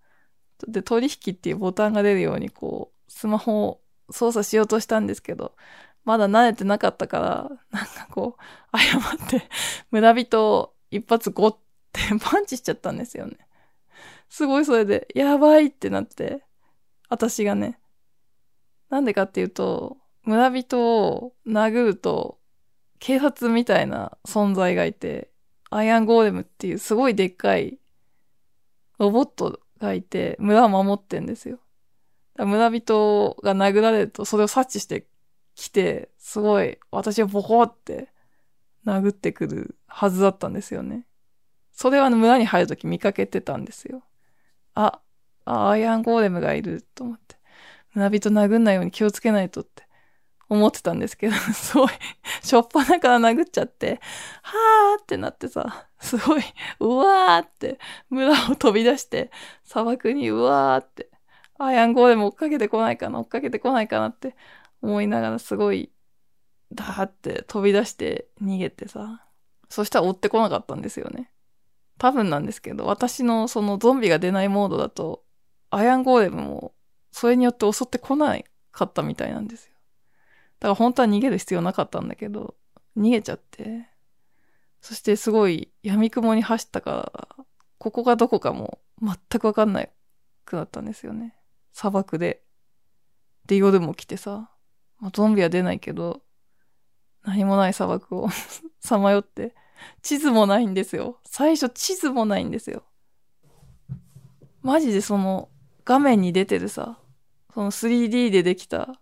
[0.68, 5.56] で、取引っていうボタンが出るようにこう、スマホを操作しようとしたんですけど、
[6.04, 9.44] まだ慣れてなかったから、なんかこう、誤って、
[9.92, 11.56] 村人を一発ゴッ
[11.92, 13.38] て パンチしちゃったんですよね。
[14.30, 16.44] すごいそれで、やばいってなって、
[17.10, 17.80] 私がね。
[18.90, 22.40] なんでかっていうと、村人を殴ると、
[23.00, 25.32] 警察みたいな存在がいて、
[25.70, 27.80] アイアンゴーレムっていうすごいでっかい
[29.00, 31.60] ロボットがいて、村を守ってんですよ。
[32.38, 35.08] 村人が殴られると、それを察知して
[35.56, 38.10] きて、すごい、私をボコって
[38.86, 41.06] 殴ってくるはずだったんですよね。
[41.74, 44.04] それは村に入るとき見かけてたんですよ。
[44.76, 45.00] あ、
[45.46, 47.38] あ、アイアンゴーレムがいると思って。
[47.94, 49.84] 村人殴んないように気をつけないとって
[50.52, 51.90] 思ってたんですけど、 すごい、
[52.44, 54.02] しょっぱなから殴っちゃって、
[54.44, 56.42] はーってなってさ、すごい、
[56.80, 57.80] うわーって、
[58.10, 59.32] 村を飛び出して、
[59.64, 61.10] 砂漠にうわーって、
[61.58, 64.36] アイアンゴーレム追っかけてこないかな、追っかけてこないかなって
[64.82, 65.90] 思いながらすごい、
[66.74, 69.26] だーって飛び出して逃げてさ、
[69.70, 71.32] そしたら追ってこなかったんですよね。
[72.02, 75.24] 多分なんですけど、私のそのゾンビが出ないモードだと、
[75.70, 76.74] アイアンゴーレムも
[77.12, 79.74] それによって襲ってこないかったみたいなんですよ。
[80.60, 82.56] だから本当は逃げる必要なかったんだけど、
[82.98, 83.88] 逃げちゃって、
[84.82, 87.46] そしてすごい闇雲に走ったから、
[87.78, 89.86] ここがどこかも全くわかんな
[90.44, 91.36] くなったんですよね。
[91.72, 92.42] 砂漠で。
[93.46, 94.50] で、夜も来てさ、
[94.98, 96.24] まあ、ゾンビは出ないけど、
[97.22, 98.30] 何もない砂漠を
[98.82, 99.54] さまよって、
[100.02, 101.20] 地図もないんですよ。
[101.26, 102.84] 最初地図もないんですよ。
[104.62, 105.50] マジでその
[105.86, 107.00] 画面に出てるさ、
[107.54, 109.00] その 3D でできた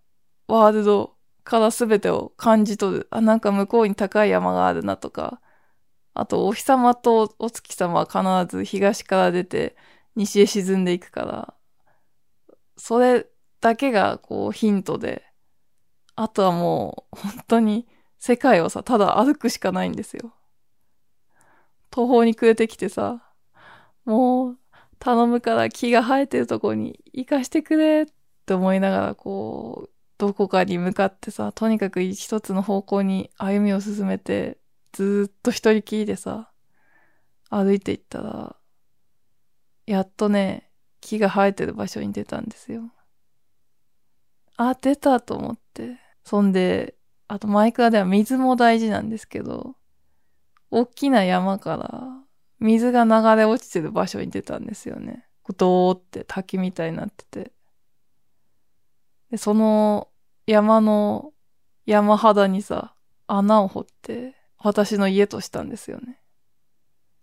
[0.47, 3.07] ワールドから全てを感じ取る。
[3.11, 5.41] あ、なんか向こうに高い山があるなとか、
[6.13, 9.75] あとお日様とお月様は必ず東から出て
[10.15, 11.53] 西へ沈んでいくから、
[12.77, 13.27] それ
[13.61, 15.23] だけがこうヒントで、
[16.15, 17.87] あとはもう本当に
[18.17, 20.33] 世界をさ、ただ歩くしかないんですよ。
[21.89, 23.23] 途方に暮れてきてさ、
[24.06, 24.60] もう
[24.99, 28.06] 頼むから木が生えてるとこに行かしてくれっ
[28.45, 34.58] て思いながらこう、どこかに向かってさ、とにかく一つの方向に歩みを進めて、
[34.91, 36.52] ずっと一人きりでさ、
[37.49, 38.56] 歩いていったら、
[39.86, 40.69] やっとね、
[41.02, 42.91] 木が生えてる場所に出たんですよ。
[44.58, 45.97] あ、出たと思って。
[46.25, 46.95] そんで、
[47.28, 49.75] あとマイクラでは水も大事なんですけど、
[50.71, 52.23] 大きな山から
[52.60, 55.25] 水が流れ落ちてる場所に出たんですよね。
[55.58, 57.51] ドーって滝みたいになってて。
[59.32, 60.10] で、その
[60.45, 61.34] 山の
[61.86, 62.93] 山肌にさ、
[63.27, 66.21] 穴を掘って私の家としたんですよね。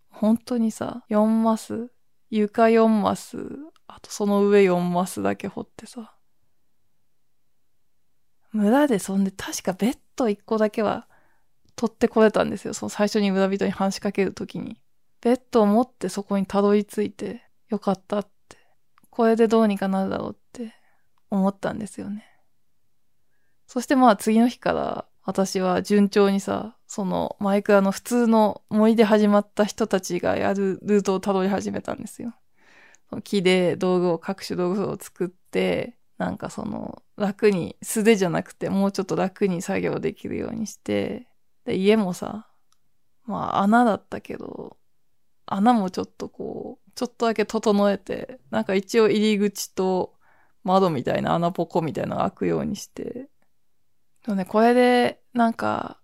[0.08, 1.90] 本当にさ、4マス、
[2.30, 3.38] 床4マス、
[3.86, 6.14] あとその上4マスだけ掘ってさ。
[8.52, 11.08] 村でそんで確かベッド1個だけは
[11.76, 12.74] 取ってこれたんですよ。
[12.74, 14.80] その最初に村人に話しかけるときに。
[15.20, 18.56] ベッドを持ってそこにたどり着いてよかったって。
[19.10, 20.74] これでどうにかなるだろうって
[21.30, 22.24] 思ったんですよね。
[23.66, 32.34] そしてまあ次の日から私は順調にさ、そのマイクラの普通の森で始まった人たちがやるルートをたどり始めたんですよ。
[33.24, 41.28] 木で道具を、各種道具を作って、なんかその楽に素手じゃなくてもうちょっと楽に作業できるようにして、
[41.66, 42.48] で、家もさ、
[43.24, 44.78] まあ穴だったけど、
[45.46, 50.14] 穴もちょっとこう、ちょっとだけ整えて、なんか一応入り口と
[50.64, 53.28] 窓みたいな穴ポコみたいなのが開くようにして、
[54.24, 56.00] でもね、これで、なんか、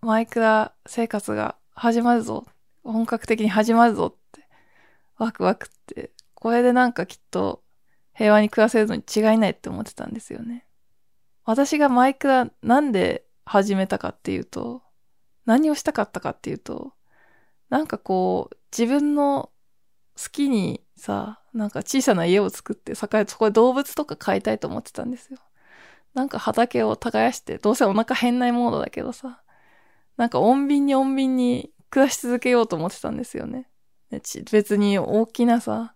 [0.00, 2.46] マイクラ生活が始まるぞ。
[2.84, 4.48] 本格的に始まるぞって、
[5.16, 7.62] ワクワクって、これでなんかきっと
[8.14, 10.66] 平和に暮らせるのに違いないって思ってたんですよね。
[11.44, 14.82] 私がマイクラなんで始めたかっていうと、
[15.48, 16.92] 何をしたかったかっていうと、
[17.70, 19.50] なんかこう、自分の
[20.14, 25.38] 好きにさ、なんか小さな家を作って、そこで動物とか飼いたいと思ってたんですよ。
[26.12, 29.42] なんか畑を耕して、どうせお腹変ないモードだけどさ、
[30.18, 33.70] なんか穏便に穏便に暮らし続けようと思ってたんですよね。
[34.52, 35.94] 別に大きなさ、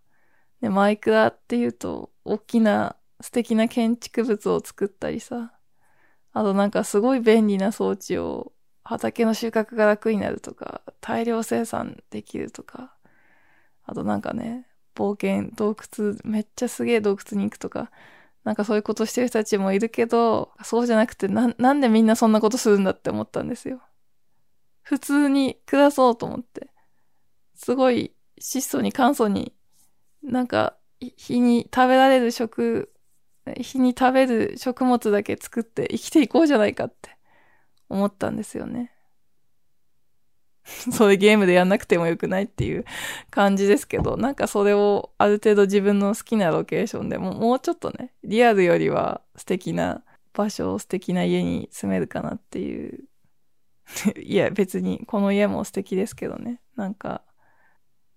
[0.62, 5.52] ね、マイクラっていうと、大きな素敵な建築物を作ったりさ、
[6.32, 12.94] あとなんかすごい便利な装置を畑の収穫が楽になるとか、大量生産できるとか、
[13.84, 17.90] あとなんかね、冒険、洞窟、めっちゃすげえ洞窟に行くとか、
[18.44, 23.80] なんかそういうことしてる人たちもいるけど、そうじゃなくてな、なんでみんなそんなことするんだって思ったんですよ。
[24.82, 26.70] 普通に暮らそうと思って。
[27.54, 29.54] すごい質素に簡素に、
[30.22, 32.92] なんか、日に食べられる食、
[33.56, 37.16] 日に食べる食物だけ作って生きていこうじゃないかって
[37.92, 38.92] 思ったんですよね。
[40.92, 42.84] それゲームでやんなくてもよくないっていう
[43.30, 53.04] 感じですけど、なんかそれをある程度自分の好きなロケーションでももうちょっとね、リアルよりは素敵な場所を、素敵な家に住めるかなっていう。
[54.22, 56.60] いや、別にこの家も素敵ですけどね。
[56.76, 57.22] なんか、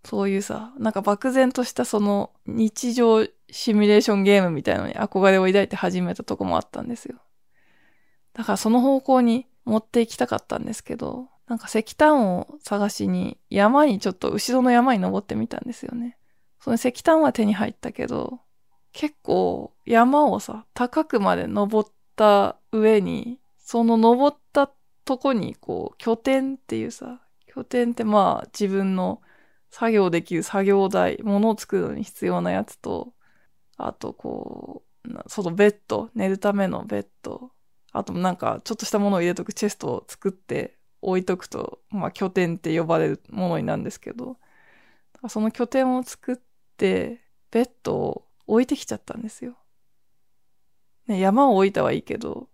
[0.06, 7.20] そういうさ、なんか漠然としたその日常シミュレーションゲームみたいのに憧れを抱いて始めたとこもあったんですよ。
[8.34, 16.18] だからその方向に持っていきたかったんですけど、なんか石炭を探しに山にちょっと後ろの山に登ってみたんですよね。
[16.59, 18.39] その石炭は手に入ったけど、
[18.93, 24.72] 結構山をさ、高くまで登った上に、その登った
[25.03, 29.22] とこにこう拠点っていうさ、拠点ってまあ自分の
[29.70, 33.13] 作業できる作業台、物を作るのに必要なやつと、
[33.78, 37.51] あとこう、そのベッド、寝るためのベッド、
[37.98, 44.38] あとなんかちょっとしたものを入れとくチェストを作って置いとくと、まあ拠点って呼ばれるものになるんですけど、
[45.30, 46.38] その拠点を作っ
[46.78, 47.22] て、
[47.52, 49.56] ベッドを置いてきちゃったんですよ。
[51.08, 52.50] ね、山を置いたはいいけど、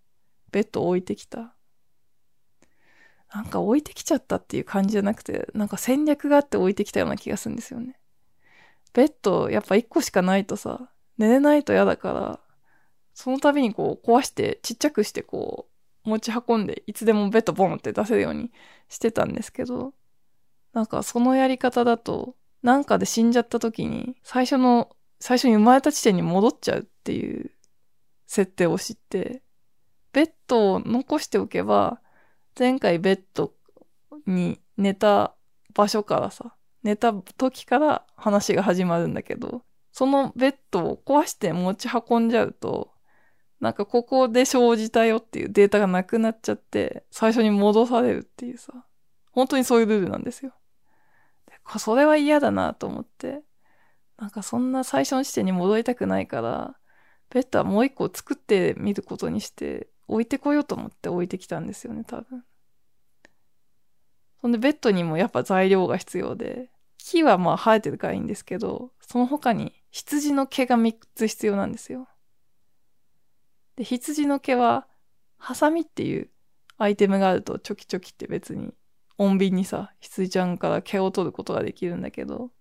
[0.51, 1.55] ベッドを置いてきた。
[3.33, 7.97] なんか置いてきちゃったっていう感じじゃなくて、なんか戦略があって置いてきたような気がするんですよね。
[8.93, 12.39] ベッド、やっぱ一個しかないとさ、寝れないと嫌だから、
[13.21, 15.67] その度にこう壊してちっちゃくしてこ
[16.05, 18.51] う持ち運んでいつでもベッドボンって出せるように
[18.89, 19.93] してたんですけど、
[20.73, 27.51] なんかそのやり方だと、なんかで死んじゃった時に最初の、最初に生まれた地点に戻っちゃうっていう
[28.25, 29.43] 設定を知って、
[30.13, 32.01] ベッドを残しておけば、
[32.57, 33.53] 前回ベッド
[34.25, 35.35] に寝た
[35.75, 39.61] 場所からさ、寝た時から話が始まるんだけど、
[39.91, 42.90] そのベッドを壊して持ち運んじゃうと、
[43.61, 48.73] なんかここで生じたよっていうデータがなくなっちゃって、最初に戻されるっていうさ、
[49.31, 50.53] 本当にそういうルールなんですよ。
[51.77, 53.43] それは嫌だなと思って、
[54.17, 56.75] なんかそんな最初の地点に戻りたくないから、
[57.29, 62.43] ベッドはもう一個作ってみることにして、置いてこようと思って置いてきたんですよね、多分。
[64.41, 72.07] そんでベッドにもやっぱ材料が必要で、木はまあ生えてるからいいんですけど、その他に羊の毛が3つ必要なんですよ。
[73.81, 74.87] で、羊の毛は、
[75.37, 76.29] ハサミっていう
[76.77, 78.75] アイテムがあるとチョキチョキって別に
[79.17, 82.51] 穏便にさ、羊ちゃんから毛を取ることができるんだけど、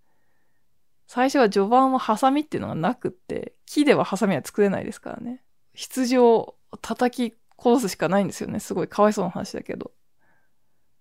[1.06, 5.42] 最初は序盤はハサミっていうのがなくって、木ではハサミは作れないですからね。
[5.74, 8.58] 羊を叩き殺すしかないんですよね。
[8.58, 9.92] すごいかわいそうな話だけど。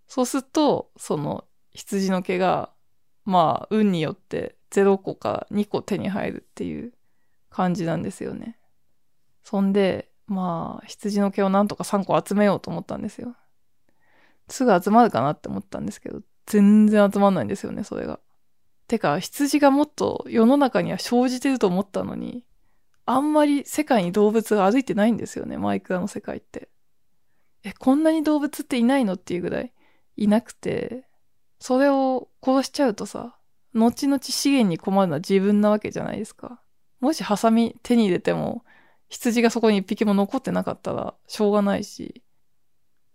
[0.07, 2.73] そうすると、その羊の毛が、
[3.23, 6.91] まあ、運によって0個か2個手に入るっていう
[7.49, 8.59] 感じなんですよね。
[9.43, 13.35] そんで、まあ、羊の毛をなんとか3個集めようと思ったんですよ。
[14.47, 18.19] すぐ集まるかなって思ったんですけど、全然集まんないんですよね、それが。
[18.87, 22.43] てか、羊がもっと世の中には生じてると思ったのに、
[23.05, 26.69] あんまり世界に動物が歩いてないんですよね、マイクラの世界って。
[27.63, 29.73] え、こんなに動物っていないのっていうぐらい
[30.15, 31.07] いなくて、
[31.59, 33.35] それを殺しちゃうとさ、
[33.73, 36.61] 後々資源に困るのは自分なわけじゃないですか。
[36.99, 38.63] もしハサミ手に入れても、
[39.09, 42.23] 羊がそこに一匹も残ってなかったらしょうがないし、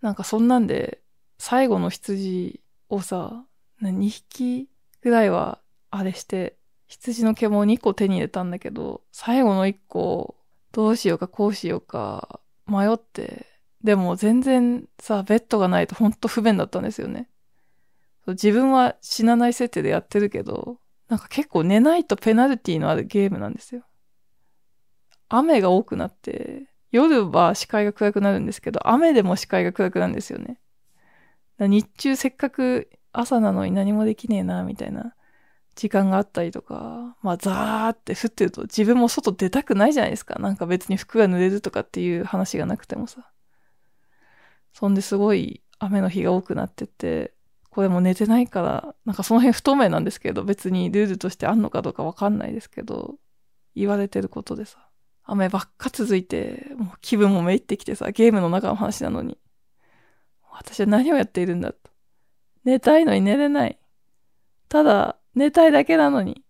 [0.01, 1.01] なんかそんなんで、
[1.39, 3.45] 最後の羊をさ、
[3.81, 4.69] 2匹
[5.03, 10.37] ぐらいはあれして、羊の毛も2個手に入れたんだけど、最後の1個、
[10.73, 13.47] どうしようかこうしようか迷って、
[13.83, 17.29] でも全然さ、ベッドがないとほんと不便だったんですよね。
[18.27, 20.79] 自分は死なない設定でやってるけど、
[21.09, 23.85] なんか結構寝ないとペナルティのあるゲームなんですよ。
[25.39, 30.61] 雨が多くなって、夜は視界が暗くなるんですけど、雨でも視界が暗くなるんですよね。
[31.59, 35.15] 日中せっかく朝なのに何もできねえな、みたいな
[35.75, 40.39] 時間があったりとか、まあザーって降ってると自分も外出たくないじゃないですか。
[40.39, 43.31] なんか別に服が濡れるとかっていう話がなくてもさ。
[44.73, 47.33] そんですごい雨の日が多くなってて、
[47.71, 53.17] これも寝てないから、なんかその辺不透明なんですけど、別にルールとしてあんのかどうかわかんないですけど、
[53.75, 54.84] 言われてることでさ。
[55.25, 59.39] 雨ばっか続いて、もう気分もめいってきてさ、ゲームの中の話なのに。
[60.51, 61.79] 私は何をやっているんだと。
[62.65, 63.79] 寝たいのに寝れない。
[64.69, 66.43] ただ、寝たいだけなのに。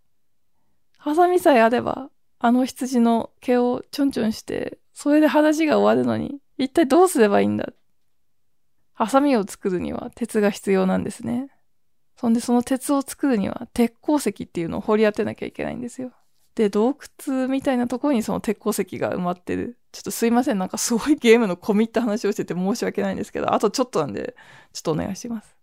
[0.98, 7.72] ハサミさえあれば、あの羊の毛をちょんちょんして、それで話が終わるのに、一体どうすればいいんだ
[8.94, 11.48] ハサミを作るには鉄が必要なんですね。
[12.16, 16.12] そんでその鉄を作るには鉄鉱石っていうのを掘り当てなきゃいけないんですよ。
[16.54, 16.96] で、洞
[17.26, 19.78] 窟みたいなところにその鉄鉱石が埋まってる。
[19.92, 20.58] ちょっとすいません。
[20.58, 24.36] なんかすごいゲームの込みった話をしてて申し訳ないんですけど、あとちょっとなんで、
[24.72, 25.56] ちょっとお願いします。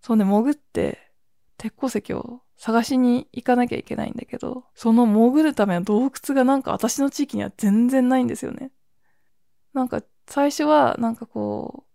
[0.00, 1.12] そんで潜って、
[1.58, 8.72] 鉄鉱石を探しに行かなきゃいけないんだけど、その潜るための洞窟がなんか私の地域には全然ないんですよね。
[9.72, 11.92] なんか最初はなんかこう、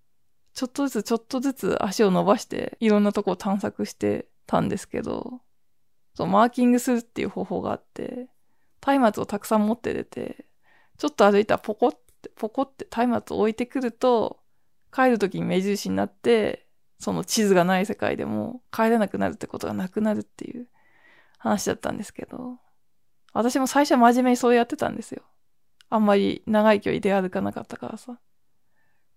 [0.53, 5.41] ちょっとずつちょっとずつ足を伸ばしていろんなとこを探索してたんですけど、
[6.17, 8.27] そうマーキングするっていう方法があって、
[8.83, 10.47] 松明をたくさん持って出て、
[10.97, 14.39] ちょっと歩いたらポコって、ポコって松明を置いてくると、
[14.91, 16.65] 帰る時に目印になって、
[16.97, 20.65] その地図がない世界でも帰れなくなるってことがなくなるっていう
[21.37, 22.57] 話だったんですけど、
[23.33, 25.21] 私も最初は真面目にそうやってたんですよ。
[25.91, 28.19] あんまり長い距離出歩かなかったからさ。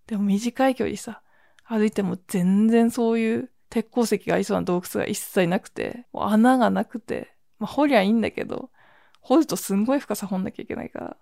[0.05, 1.23] でも短い距離さ、
[1.63, 8.69] 歩いても全然そういう鉄鉱石がありそうな洞窟が一切なくて、穴がなくて、まあ掘りゃいいんだけど、
[9.21, 11.17] 掘るとすんごい深さ掘んなきゃいけないから。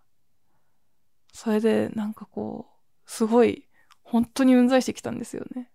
[1.31, 3.67] それでなんかこう、すごい、
[4.01, 5.69] 本当にうんざりしてきたんですよね。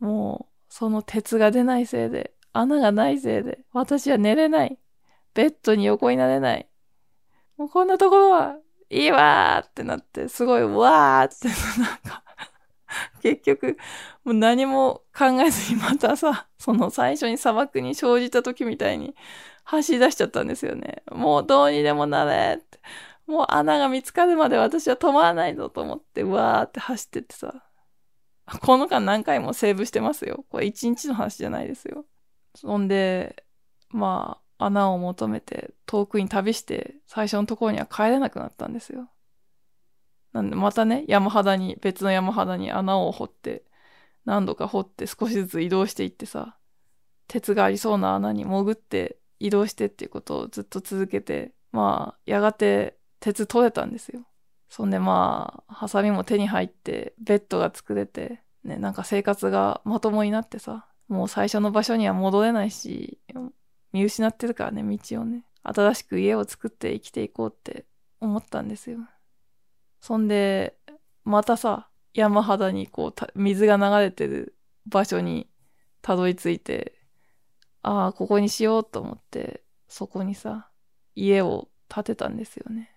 [0.00, 4.76] もう、その鉄が出ないせいで、穴がないせいで、私は寝れない。
[5.34, 6.68] ベッドに横になれない。
[7.56, 8.56] もうこんなところは、
[8.88, 11.46] いいわーってなって、すごいわーって、
[11.80, 12.24] なんか
[13.22, 13.76] 結局、
[14.24, 19.14] もう何も考えずにまたさ、その最初に砂漠に生じた時みたいに
[19.64, 21.02] 走り出しちゃったんですよね。
[21.10, 22.80] もうどうにでもなれって。
[23.26, 27.62] もう穴が見つかるまで私は止まらないぞと思って、うわーって走ってってさ。
[28.62, 30.44] この間何回もセーブしてますよ。
[30.50, 32.04] これ一日の話じゃないですよ。
[32.56, 33.44] そんで、
[33.90, 39.08] まあ、穴を求めて遠くに旅して最初のところには帰れなくなったんですよ。
[40.32, 43.64] なんでまたね、山肌に、別の山肌に穴を掘って、
[44.24, 46.56] 何度か掘って少しずつ移動していってさ、
[47.26, 54.26] 鉄がありそうな穴に潜って移動してっていうことをずっと続けて、まあ、やがて鉄取れたんですよ。
[54.68, 63.18] そんでまあ、ハサミも手に入って、ベッドが作れて、ね、なんか生活がまともになってさ、もう最初の場所には戻れないし、
[63.92, 65.44] 見失ってるからね、道をね。
[65.62, 67.84] 新しく家を作って生きていこうって
[68.20, 69.00] 思ったんですよ。
[70.00, 70.76] そんで、
[71.24, 75.48] またさ、山肌にこう、水が流れてる場所に
[76.02, 76.98] たどり着いて、
[77.82, 80.70] ああ、ここにしようと思って、そこにさ、
[81.14, 82.90] 家を建てたんですよね。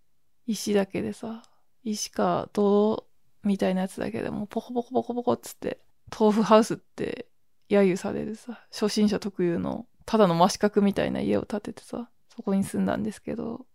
[0.45, 1.43] 石だけでさ、
[1.83, 3.05] 石か泥
[3.43, 5.79] みたいなやつだけでもポコポコポコポコっつって、
[6.17, 7.27] 豆腐ハウスって
[7.69, 13.65] 揶揄されるさ、初心者特有のただの真四角みたいな家を建ててさ、そこに住んだんですけど、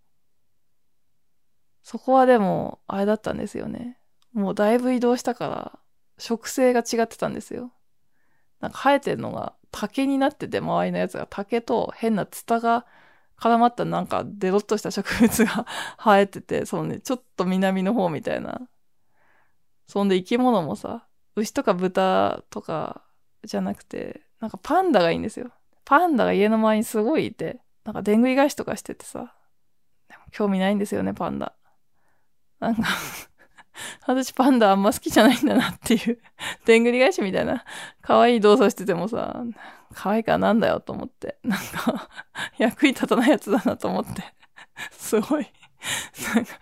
[1.89, 3.97] そこはでも、あれだったんですよね。
[4.34, 5.78] もうだいぶ移動したから、
[6.18, 7.72] 植生が違ってたんですよ。
[8.61, 12.84] なんか生えてるのが竹になってて、周りのやつが竹と変なツタが
[13.41, 15.64] 絡まったなんかデロッとした植物が
[15.97, 18.68] 生えてて、そのね、ちょっと南の方みたいな。
[19.86, 23.03] そんで生き物もさ、牛とか豚とか
[23.45, 25.53] じゃなくて、なんかパンダがいいんですよ。
[25.86, 29.34] パンダが家の周りにすごいいて、なんかでんぐり返しとかしててさ、
[30.11, 31.55] でも興味ないんですよね、パンダ。
[32.61, 32.82] なんか
[34.06, 36.18] 私パンダあんま好きじゃないんだなっていう、
[36.64, 37.64] でんぐり返しみたいな、
[38.02, 39.44] 可愛い動作しててもさ、
[39.94, 42.09] 可愛いからなんだよと思って、なんか
[42.59, 44.24] 役に立たないやつだなと思って、
[44.92, 45.46] すごい。
[46.34, 46.59] なんか、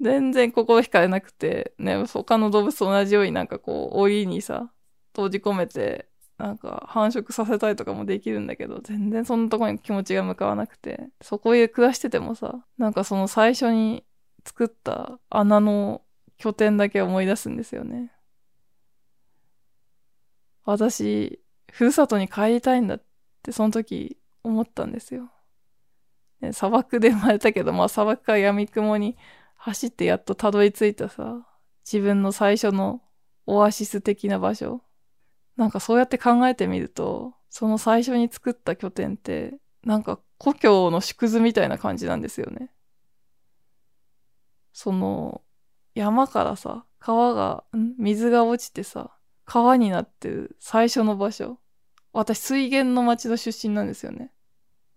[0.00, 4.70] 全然心惹かれなくて、ね、他の動物と同じようになんかこう、檻にさ、
[5.12, 6.08] 閉じ込めて、
[6.38, 14.04] なんか繁殖させたりとかもできるんだけど、全然そんなとこに気持ちが向かわなくて、そこへ暮らしててもさ、なんかその最初に
[14.44, 16.02] 作った穴の
[16.36, 18.12] 拠点だけ思い出すんですよね。
[20.64, 23.02] 私、ふるさとに帰りたいんだっ
[23.42, 25.30] てその時思ったんですよ。
[26.40, 29.16] ね、砂漠で生まれたけど、まあ砂漠から闇雲に
[29.56, 31.46] 走ってやっとたどり着いたさ、
[31.84, 33.02] 自分の最初の
[33.46, 34.82] オアシス的な場所。
[35.56, 42.70] なんかそうやって考えてみると、その最初に作った拠点って、なんか故郷の縮図みたいな感じなんですよね。
[44.72, 45.42] その、
[45.94, 47.64] 山からさ、川が、
[47.98, 51.58] 水が落ちてさ、川になってる最初の場所。
[52.12, 54.32] 私、水源の町の出身なんですよね。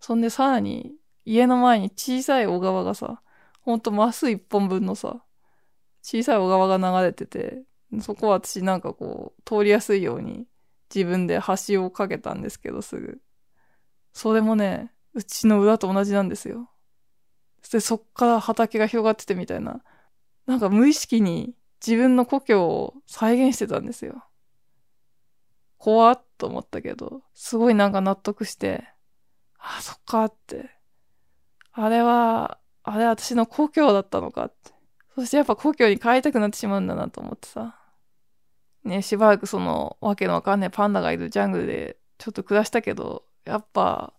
[0.00, 0.94] そんでさらに、
[1.24, 3.22] 家の前に小さい小川がさ、
[3.60, 5.24] ほんとマス一本分のさ、
[6.02, 7.62] 小さい小川が流れてて、
[8.00, 10.46] そこは私なんかこう、通りやすいように
[10.94, 13.20] 自分で橋をかけたんですけど、すぐ。
[14.12, 16.70] それもね、うちの裏と同じなんですよ。
[17.70, 19.82] で、そっから畑が広がっててみたいな。
[20.46, 21.54] なんか無意識に
[21.84, 24.24] 自分の故郷を再現してたんですよ。
[25.78, 28.84] 怖っと思ったけど、すごいなんか納得して、
[29.58, 30.70] あ、そっかって。
[31.72, 34.72] あれは、あれ私の故郷だったのかって。
[35.14, 37.78] そしてやっぱ故郷に帰りたくなってしまうんだなと思ってさ。
[38.84, 44.12] ね、しばらくその、わけのわかんないパンダがいるジャングルでちょっと暮らしたけど、やっぱ、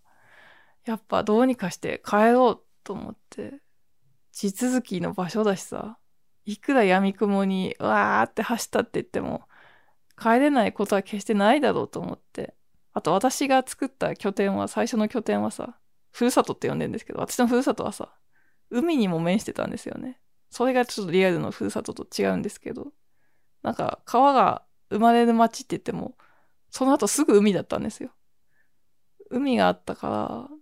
[0.84, 3.60] やっぱどうにかして帰ろうと思って、
[4.32, 5.98] 地続きの場所だしさ、
[6.44, 9.42] いくら闇雲にわーって走ったって言っても、
[10.16, 12.54] 帰れないことは決してないだろうと思って。
[12.92, 15.76] あと私が作った拠点は、最初の拠点はさ、
[16.12, 18.14] ふるさとって呼んでるんですけど、私のふるさとはさ、
[18.70, 20.20] 海にも面してたんですよね。
[20.50, 22.92] それがちょっとリアルのふるさとと違うんですけど、
[23.62, 26.16] なんか川が生まれる町って言っても、
[26.70, 28.10] その後すぐ海だったんですよ。
[29.30, 30.55] 海があったから、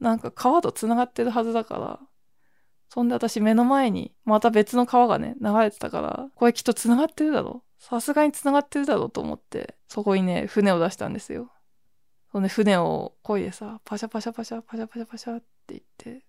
[0.00, 2.00] なんか川と繋がってるはずだから、
[2.88, 11.52] そんで私目の前にまた別の川がね、流れてたから、これきっと繋がってるだろさすがに繋がってるだろうと思って、そこにね、船を出したんですよ。
[12.32, 16.24] そんで船を漕いでさ、パシャパシャパシャ、パシャパシャパシャって言って、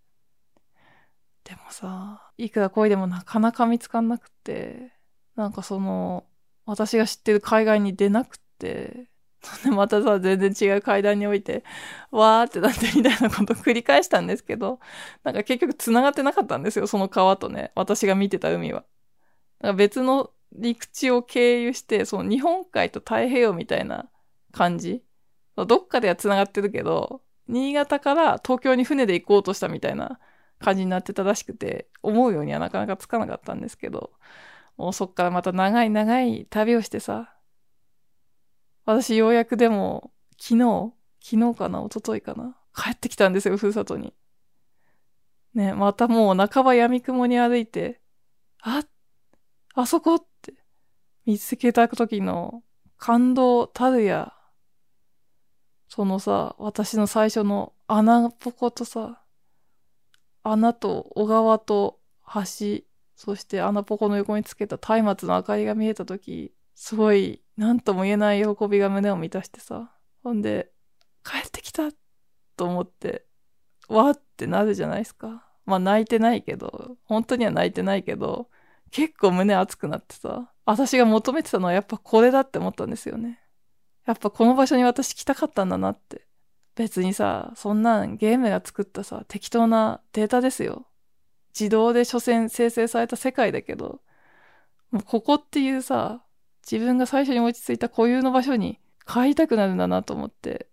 [1.44, 4.94] でもさ、いくら漕いでもなかなか見つかんなくて、
[5.36, 6.26] なんかその、
[6.66, 9.09] 私が知ってる海岸に出なくて、
[9.64, 11.64] で、またさ、全然違う階段に置いて、
[12.12, 14.80] わーってなってみたいなことを繰り返したんですけど、
[15.24, 18.86] なんか結局繋がってなかったんですよ、その川とね、私が見てた海は。
[19.62, 24.10] なんか別の陸地を経由して、その日本海と太平洋みたいな
[24.52, 25.04] 感じ。
[25.56, 30.20] どっかでは繋がってるけど、新潟から東京に船で行こうとしたみたいな
[30.60, 34.12] 感じになってたらしくて、思うようにはなかなかつかなかったんですけど、
[34.78, 37.34] もうそっからまた長い長い旅をしてさ、
[38.92, 44.16] 私ようやくでも、昨日昨日かな一昨日かな帰ってきたんですよ、ふるさとに。
[45.54, 48.02] ね、またもう半ば闇雲に歩いて、
[48.64, 48.84] あ、
[49.76, 50.56] あそこって
[51.28, 52.64] 見つけた時の
[52.98, 54.34] 感動たるや、
[55.88, 59.22] そのさ、私の最初の穴ぽことさ、
[60.42, 62.00] 穴と小川と
[62.34, 62.82] 橋、
[63.16, 69.92] そして穴ぽこの横につけた松明の明かりが見えた時、すごいなんとも言えない喜びが胸を満たしてさ。
[70.24, 70.72] ほんで、
[71.26, 71.90] 帰ってきた
[72.56, 73.26] と思って、
[73.90, 75.46] わーってなるじゃないですか。
[75.66, 78.50] まあ泣いてないけど、本当には泣いてないけど、
[78.92, 83.42] 結構胸熱くなってさ、私が求めてたのはやっぱこれだって思ったんですよね。
[84.06, 86.28] やっぱこの場所に私来たかったんだなって。
[86.76, 90.88] 別にさ、そんなんゲームが作ったさ、適当なデータですよ。
[91.54, 94.00] 自動で所詮生成された世界だけど、
[94.92, 96.24] もうここっていうさ、
[96.70, 100.68] 自分が最初に落ち着いた固有の場所に帰りたくなるんだなと思って。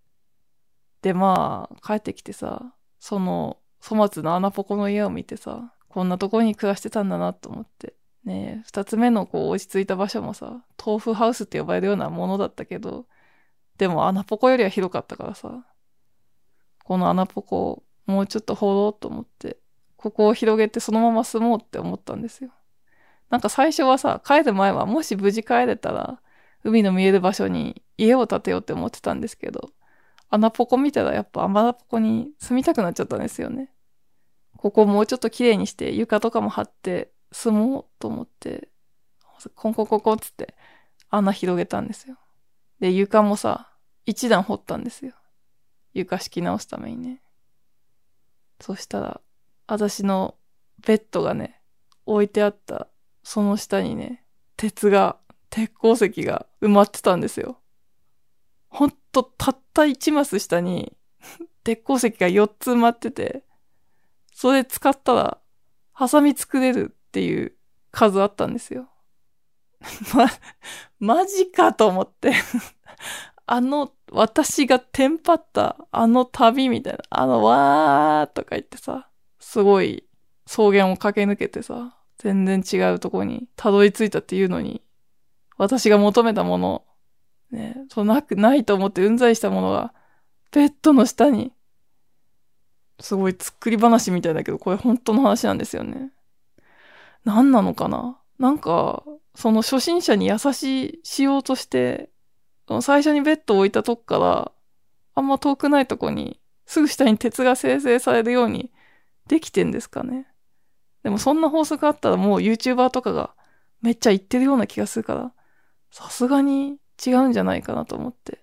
[1.00, 7.94] で、まあ、帰ってきてさ、その、粗末の穴ポコの家を見てさ、こんなとこに暮らしてたんだなと思って。
[8.24, 13.06] ね二つ目のこう落ち着いた場所もさ、豆腐ハウスって呼ばれるようなものだったけど、
[13.78, 15.64] でも穴ポコよりは広かったからさ、
[16.84, 19.58] この穴ポコをもうちょっと掘ろうと思って、
[19.96, 22.50] ここを広げてそのまま住もうって思ったんですよ。
[23.30, 26.20] なんか最初はさ、帰る前はもし無事帰れたら、
[26.64, 29.70] 海の見える場所に家を建てようって思ってたんですけど、
[30.28, 33.72] 穴ポコ見たらやっぱ穴ポコに住みたくなっちゃったんですよね。
[34.56, 38.68] ここもうちょっと綺麗にして床とかも張って住もうと思って、
[39.54, 40.54] コンコンコンコンつって
[41.10, 42.16] 穴広げたんですよ。
[42.80, 43.70] で、床もさ、
[44.06, 45.12] 一段掘ったんですよ。
[45.94, 47.22] 床敷き直すためにね。
[48.60, 49.20] そしたら、
[49.66, 50.36] 私の
[50.86, 51.60] ベッドがね、
[52.06, 52.88] 置いてあった
[53.26, 54.22] その下にね、
[54.56, 55.16] 鉄が、
[55.50, 57.58] 鉄鉱石が埋まってたんですよ。
[58.68, 60.96] ほんと、たった1マス下に、
[61.64, 63.42] 鉄鉱石が4つ埋まってて、
[64.32, 65.38] それ使ったら、
[65.92, 67.56] ハサミ作れるっていう
[67.90, 68.88] 数あったんですよ。
[70.14, 70.28] ま、
[71.00, 72.32] マジかと思って
[73.44, 79.08] あの、私がテンパったあの旅みたいな、あのわーとか言ってさ、
[79.40, 80.04] すごい
[80.44, 84.82] 草原を駆け抜けてさ、全然違うとこにたどり着いたっていうのに、
[85.58, 86.84] 私が求めたもの、
[87.50, 89.94] ね、そうなく、ないと思ってうんざりしたものが、
[90.52, 91.52] ベッドの下に、
[93.00, 96.10] すごい作り話みたいだけど、これ本当の話なんですよね。
[97.24, 98.18] 何なのかな？
[98.38, 99.02] なんか、
[99.34, 102.10] その初心者に優しいしようとして、
[102.80, 104.52] 最初にベッドを置いたとこから、
[105.14, 108.72] あんま遠くないとこに、すぐ下に鉄が生成されるように
[109.28, 110.26] できてんですかね。
[111.06, 113.30] でもそんな法則あったらもう YouTuber とかが
[113.80, 115.32] めっちゃ言ってるような気がするから、
[115.92, 118.40] さすがに違うんじゃないかなと思って。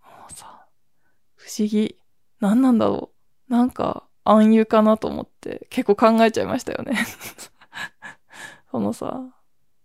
[0.00, 0.64] もうさ、
[1.34, 1.96] 不思議。
[2.38, 3.10] 何なんだろ
[3.48, 3.52] う。
[3.52, 6.96] なんか暗喩かなと思って結構考えちゃいましたよね
[8.70, 9.24] そのさ、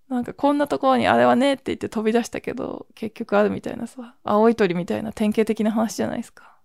[0.09, 6.59] なんかこんなところにあれはねって言って飛び出したけど、結局あるみたいなさ、青い鳥みたいな典型的な話じゃないですか。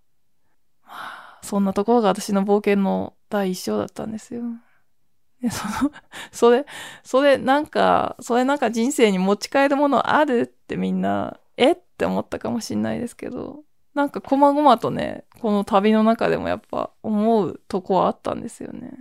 [0.85, 4.43] まあ、そんなところが私の冒険の第一章だったんですよ。
[5.49, 5.91] その、
[6.31, 6.65] それ、
[7.03, 13.63] それなんか、それなんか人生に持ち帰るものあるってみんな、えって思ったかもしんないですけど、
[13.95, 18.91] なんか細々とね、この旅の中でもやっぱ思うとこはあったんですよね。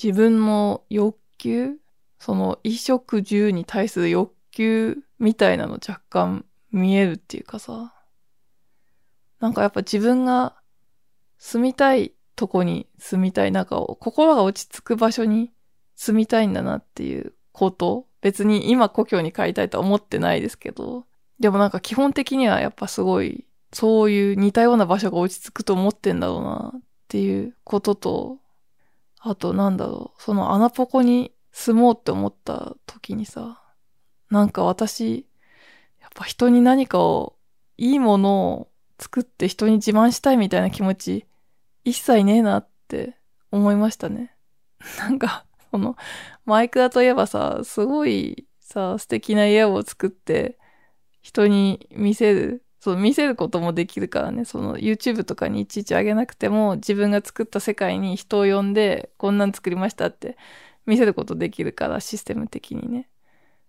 [0.00, 1.78] 自分の欲求
[2.20, 7.92] その衣食住に対する欲求みたいなの若干見えるっていうかさ。
[9.40, 10.54] なんかやっぱ自分が
[11.38, 15.50] 住みたいとこに住みたい中を、心が落ち着く場所に
[15.94, 18.06] 住みたいんだなっていうこと。
[18.20, 21.06] 別に今故郷に帰りたいとは思ってないですけど。
[21.38, 28.38] でもなんか基本的にはやっぱすごい、そういう似たような場所が落ち着くと思ってんだろうなっていうことと、
[29.20, 33.62] あとなんだろう、その穴ポコに住もうって思った時にさ、
[34.30, 35.26] なんか私、
[36.00, 37.36] やっぱ人に何かを、
[37.78, 38.68] いいものを
[38.98, 41.25] 作って人に自慢したいみたいな気持ち、
[41.86, 43.16] 一切ねえなって
[43.52, 44.34] 思いましたね。
[44.98, 45.96] なんか、その、
[46.44, 50.58] マイクだといえばさ、すごいさ、素敵な家を作って、
[51.22, 52.64] 人に見せる。
[52.80, 60.36] そう、見せることもできるからね、その YouTube とかにいちいちあげなくても、自分が作った世界に人を呼んで、こんなん作りましたって
[60.86, 63.08] 見せることできるから、システム的にね。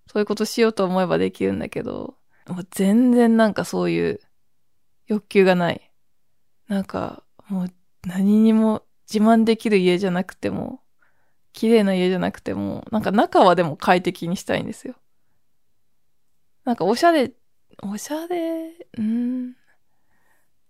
[0.07, 2.15] そういうことしようと思えばできるんだけど、
[2.47, 4.19] もう全然なんかそういう
[5.05, 5.91] 欲求がない。
[6.67, 7.71] なんか、もう
[8.07, 10.81] 何にも自慢できる家じゃなくても、
[11.51, 14.95] 綺麗な家じゃなくても、なんか中はでも快適にしたいんですよ。
[16.63, 17.33] なんかおしゃれ、
[17.83, 19.55] おしゃれ、うん。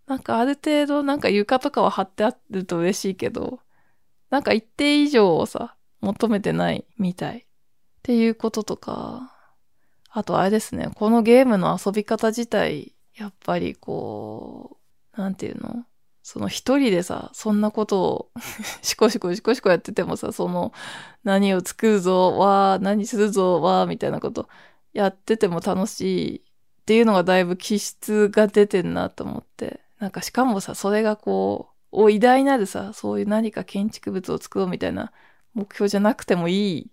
[0.08, 3.60] なんかある程度なんか床とかは貼ってあると嬉しいけど、
[4.30, 7.40] なんか一定以上をさ、求めてないみたい。
[7.40, 7.44] っ
[8.04, 9.36] ていうこととか、
[10.10, 14.78] あとあれですね、このゲームの遊び方自体、やっぱりこ
[15.16, 15.86] う、なんていうの？
[16.28, 18.32] その一人でさ、そんなことを
[18.84, 20.74] シコシコシコシコやっててもさ、その、
[21.24, 24.50] 何を作るぞ、わー、何するぞ、わー、みたいなこと
[24.92, 26.42] やってても楽しいっ
[26.86, 29.80] ていうのがだいぶ気質が出てんなと思って。
[30.00, 35.14] なんかしかもさ、それがこう、お偉大なるさ、そういう何か建築物を作ろうみたいな
[35.54, 36.92] 目標じゃなくてもいい。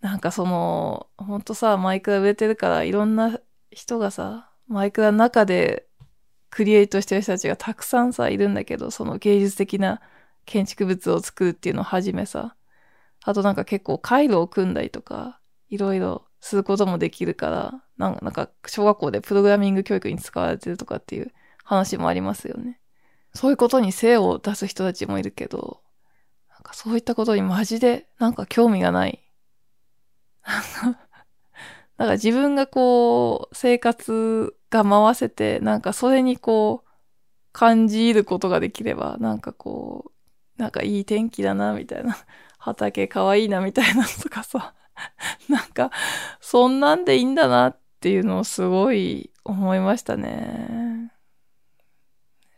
[0.00, 3.40] なんかその、ほんとさ、マイクラ植えてるから、いろんな
[3.72, 5.85] 人がさ、マイクラの中で
[6.50, 10.00] クリエイトしてる人たちがたくさんさ、いるんだけど、その芸術的な
[10.44, 12.56] 建築物を作るっていうのをはじめさ、
[13.24, 21.32] あとなんか結構回路を組んだりとか、いろいろすることもできるから、なんか小学校でプログラミング教育に使われてるとかっていう
[21.64, 22.80] 話もありますよね。
[23.34, 25.82] そういうことに精を出す人たちもいるけど、
[26.50, 29.22] なんかそういったことにマジでなんか興味がない。
[31.98, 36.90] なんか自分がこう、生活が回せて、なんかそれにこう、
[37.52, 40.12] 感じることができれば、なんかこ
[40.58, 42.16] う、なんかいい天気だな、みたいな。
[42.58, 44.74] 畑かわいいな、みたいなとかさ。
[45.48, 45.90] なんか、
[46.40, 51.12] そんなんでいいんだなっていうのをすごい思いましたね。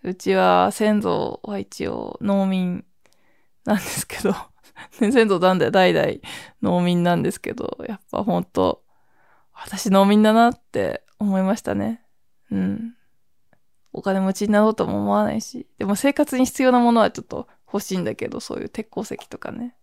[0.02, 2.84] うちは先祖は一応農民
[3.64, 4.34] なんですけど、
[4.92, 6.09] 先祖なんで代々
[6.62, 8.82] 農民なんですけど、やっぱほんと、
[9.52, 12.03] 私農民だなって思いましたね。
[12.51, 12.95] うん。
[13.93, 19.75] お金持ちになろうとも思わないし、でも生活に必要なものはちょっと欲しいんだけど、そういう鉄鉱石とかね。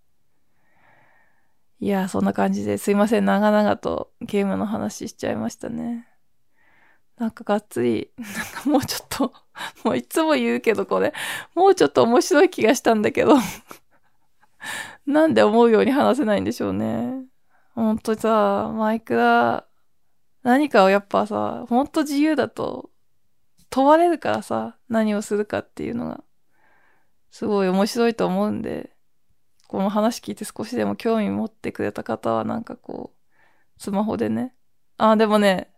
[1.80, 6.08] いや、そんな感じですいません、長々とゲームの話しちゃいましたね。
[7.18, 9.34] なんかがっつり、なんかもうちょっと、
[9.84, 11.14] もういつも言うけどこれ、
[11.54, 13.36] もうちょっと面白い気がしたんだけど
[15.06, 17.24] なんで思うように話せないんでしょうね。
[17.74, 19.66] ほんとさ、マイクラ、
[20.46, 22.92] 何かをやっぱさ、ほんと自由だと
[23.72, 26.24] 問われるからさ、何をするかっていうのが、
[27.32, 28.92] すごい面白いと思うんで、
[29.68, 34.54] この話聞いて少しでも興味持ってくれた方はなんかこう、スマホでね。
[34.98, 35.74] あ、でもね、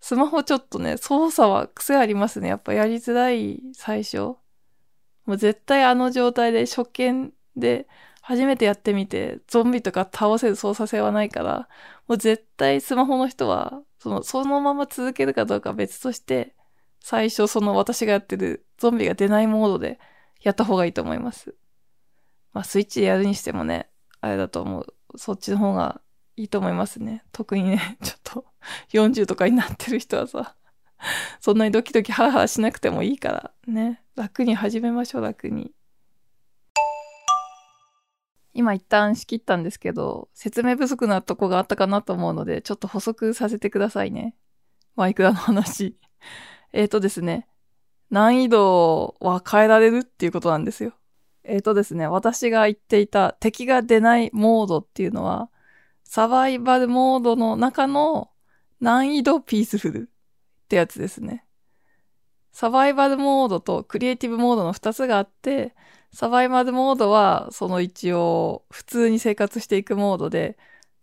[0.00, 2.48] スマホちょっとね、操作は癖ありますね。
[2.48, 4.18] やっぱやりづらい、最初。
[4.18, 4.36] も
[5.26, 7.88] う絶対あの状態で初見で
[8.28, 11.68] 初めてやってみて、ゾンビとか倒せる操作性はないから、
[12.08, 16.56] もう絶対スマホの人は、その、そのまま続けるかどうか別として、
[17.00, 20.00] 最初その私がやってるゾンビが出ないモードで
[20.42, 21.54] やった方がいいと思います。
[22.52, 24.86] まあスイッチでやるにしてもね、あれだと思う。
[25.16, 26.00] そっちの方が
[26.34, 27.22] いいと思いますね。
[27.30, 28.44] 特にね、 ちょっと
[28.92, 30.56] 40とかになってる人はさ、
[31.40, 34.02] そんなにドキドキハラハラしなくてもいいからね。
[34.16, 35.75] 楽に始めましょう、楽に。
[38.56, 44.34] 今一旦仕切ったんですけど、説明不足なとこがあったかなと思うので、ちょっと補足させてくださいね。
[44.96, 45.96] マイクラの話。
[46.72, 47.48] えっ、とですね。
[48.10, 50.94] 難易度は変えられるっていうことなんですよ。
[51.44, 55.50] えっ、ー、とですね、私が言っていた敵が出ないモードっていうのは、
[56.04, 58.30] サバイバルモードの中の
[58.80, 60.10] 難易度ピースフル
[60.64, 61.44] ってやつですね。
[62.52, 65.74] サバイバルモードとクリエイティブモードの2つがあって、
[66.16, 70.56] サバイバルモードはその一応普通に生活していくモードで、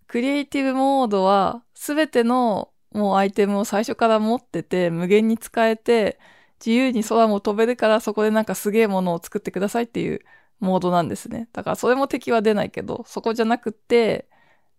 [0.08, 6.20] クリエイティブモードはすべてのもうアイテムを最初から持ってて無限に使えて
[6.60, 10.22] 自由に空も飛べるからそこでなんかすげえものを作ってくださいっていう
[10.60, 11.48] モードなんですね。
[11.54, 14.28] だからそれも敵は出ないけど、そこじゃなくて、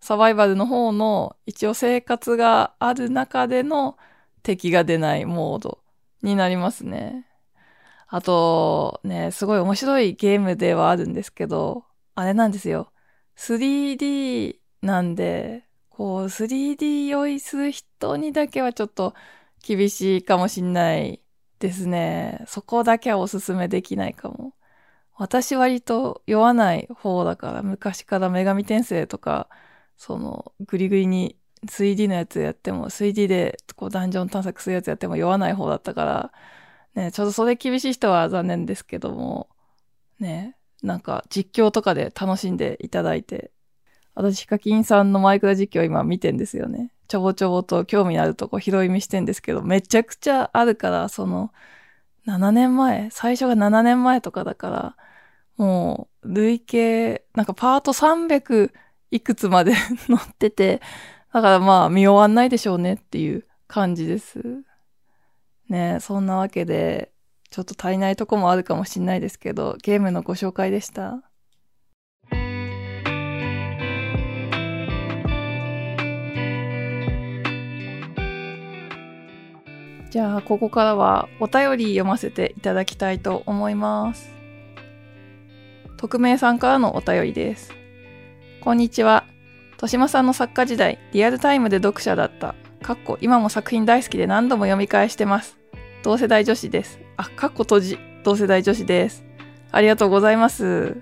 [0.01, 3.97] サバイバルの方の一応生活がある中での
[4.43, 5.79] 敵が出ないモード
[6.23, 7.25] になりますね。
[8.15, 11.85] あと、ね、すごい面白いゲームではあるんですけど、
[12.15, 12.93] あれなんですよ。
[13.37, 19.15] 3D なんで、こう 3D 用意する人にだけはちょっと
[19.67, 21.23] 厳しいかもしんない
[21.59, 22.45] ですね。
[22.47, 24.55] そこだけはおすすめできないかも。
[25.17, 29.49] 私割と酔わない方だから、昔から女神転生とか、
[29.97, 31.37] その、グリグリに
[31.67, 36.33] 3D のやつやっても、3D でこうダンジョン探索するやつやっても酔わない方だったから、
[36.95, 39.49] ね、ちょっとそれ厳しい人は残念ですけども、
[40.21, 43.51] ね、なんか実況とかで楽しんでいただいて、
[44.15, 46.93] 私、ヒカキンさんのマイクラ実況今見てんですよね。
[47.09, 51.53] ちょぼちょぼと興味のあるとこ拾い見してんですけど、めちゃくちゃあるから、その、
[52.27, 54.97] 7年前最初が7年前とかだから、
[55.57, 58.73] もう、累計、なんかパート300
[59.11, 59.75] いくつまで
[60.07, 60.81] 載ってて、
[61.33, 64.65] だからまあ見終わんないでしょうねっていう感じです。
[65.69, 67.13] ねそんなわけで、
[67.51, 71.23] ちょっと足りないとこもあるかもしんないですけど、ゲームのご紹介でした。
[80.11, 84.33] じゃあ、ここからはお便り読ませていただきたいと思います。
[85.97, 87.73] 匿名さんからのお便りです。
[88.61, 89.25] こんにちは。
[89.73, 92.55] 豊島さんの作家時代、リアルタイムで読者だった。
[92.85, 95.57] かっこ今も作品大好きで何度も読み返してます。
[96.03, 96.99] 同世代女子です。
[97.17, 97.99] あ、かっこ閉じ。
[98.25, 99.25] 同世代女子です。
[99.73, 101.01] ありがとうございます。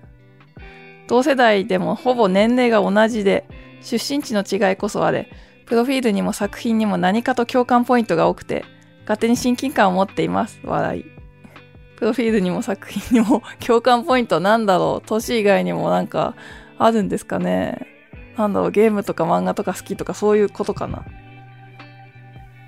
[1.09, 3.49] 同世代でもほぼ年齢が同じで、
[3.80, 5.28] 出身地の違いこそあれ、
[5.66, 8.64] プロフィールにも作品にも何かと共感ポイントが多くて、
[9.01, 10.61] 勝手に親近感を持っています。
[10.62, 11.05] 笑い。
[11.97, 16.37] プロフィールにも作品にも共感ポイントなんだろう年以外にもなんか
[16.78, 17.87] あるんですかね
[18.37, 21.05] なんだろうゲームとか漫画とか好きとかそういうことかな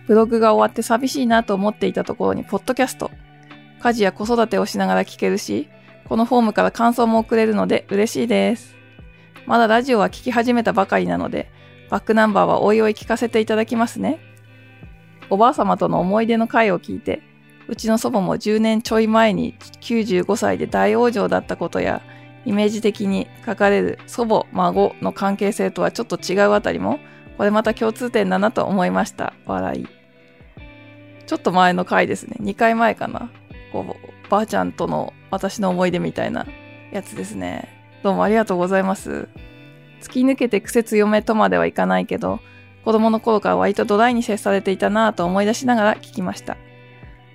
[0.07, 3.11] ブログが終わって寂しいなと思っていたところにポッドキャスト。
[3.81, 5.69] 家事や子育てをしながら聞けるし、
[6.09, 8.75] このフォームから感想も送れるので嬉しいです。
[9.47, 11.51] まだラジオは聞き始めたばかりなので、
[11.91, 14.21] バックナンバーはおいおい聞かせていただきますね。
[15.31, 17.23] おばあ様との思い出の回を聞いて、
[17.67, 22.03] うちの祖母も10年ちょい前に95歳で大往生だったことや、
[22.45, 26.99] イメージ的に書かれる祖母、孫の関係性とはちょっと違うあたりも、
[27.37, 29.33] これまた共通点だなと思いました。
[29.47, 29.89] 笑い。
[31.27, 32.37] ちょっと前の回ですね。
[32.41, 33.31] 2回前かな。
[33.73, 36.47] こう、ばあちゃんとの私の思い出みたいな
[36.93, 37.69] やつですね。
[38.03, 39.29] どうもありがとうございます。
[40.03, 42.41] 突き抜けて苦節嫁とまではいかないけど、
[42.85, 46.57] 子供の頃から割とドライに接されていたなぁと思い出しながら聞きました。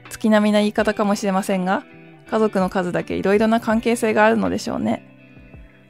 [0.09, 1.83] 月並みな言い方かもしれませんが、
[2.29, 5.03] 家族の数だけ色々な関係性があるのでしょうね。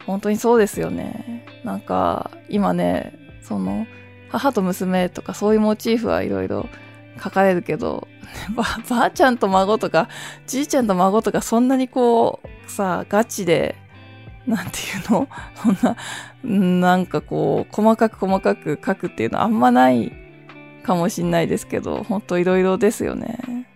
[0.05, 1.45] 本当にそうですよね。
[1.65, 3.85] なんか、今ね、その、
[4.29, 6.69] 母と娘とかそういうモチーフはいろいろ
[7.21, 8.07] 書かれるけど、
[8.55, 10.07] ば、ばあちゃんと孫とか、
[10.45, 13.75] じいちゃんと孫とかそんなにこう、さ、ガチで
[14.47, 15.27] なんていうの？
[15.55, 20.11] そんな、なんかこう、細かく細かく書くっていうのはあんまない
[20.83, 23.67] かもしんないですけど、ほんといろいろですよね。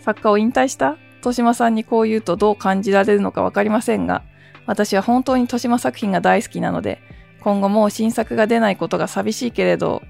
[0.00, 0.96] 作家を引退した？
[1.16, 4.22] 豊島さんにこう言うとどう感じられるのかわかりませんが、
[4.66, 7.00] 私は本当に豊島作品が大好きなので、
[7.46, 10.02] 今後もう新作が出ないことが寂しいけれど、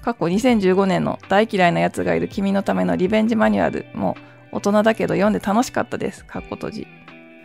[0.00, 4.16] 過去2015年の大嫌いな奴がいる君のためのリベンジマニュアルも
[4.50, 6.24] 大人だけど読んで楽しかったです。
[6.24, 6.88] かっこ閉じ。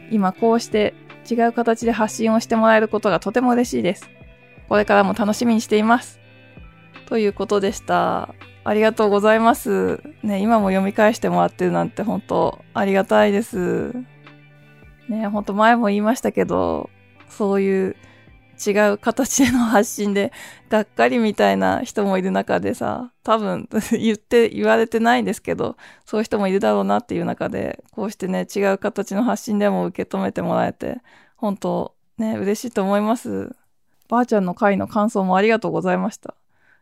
[0.10, 0.96] 今こうして
[1.30, 4.10] 違う形で発信をしてもらえることがとても嬉しいです。
[4.70, 6.20] これからも楽しみにしています。
[7.06, 8.34] ということでした。
[8.64, 10.02] ありがとうございます。
[10.24, 13.94] ね、今も読み返してもらってるなんて本当ありがたいです。
[15.08, 16.90] ね、本当前も言いましたけど、
[17.30, 17.96] そういう
[18.66, 20.32] 違う形での発信で、
[20.70, 31.00] がっかりみたいな人もいる中でさ、多分 言って言われてないんですけど、そういう人もいるだろうなっていう中で、こうしてね、違う形の発信でも受け止めてもらえて、
[31.36, 33.56] 本当ね、嬉しいと思います。
[34.08, 36.36] ばあちゃんの回の感想もありがとうございました。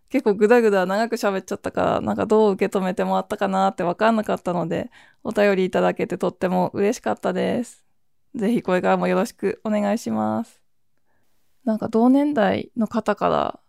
[0.09, 4.91] 結構ぐだぐだ長く喋っちゃったから、なんかどう受け止めてもらったかなってわかんなかったので、
[5.23, 7.83] お便りいただけてとっても嬉しかったです。
[8.35, 10.64] ぜひこれからもよろしくお願いします。
[11.65, 13.59] なんか同年代の方から、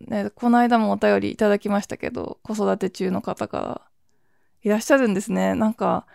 [0.00, 3.80] ね、この間もお便りいただきましたけど、子育て中の方から
[4.62, 5.54] いらっしゃるんですね。
[5.54, 6.06] なんか、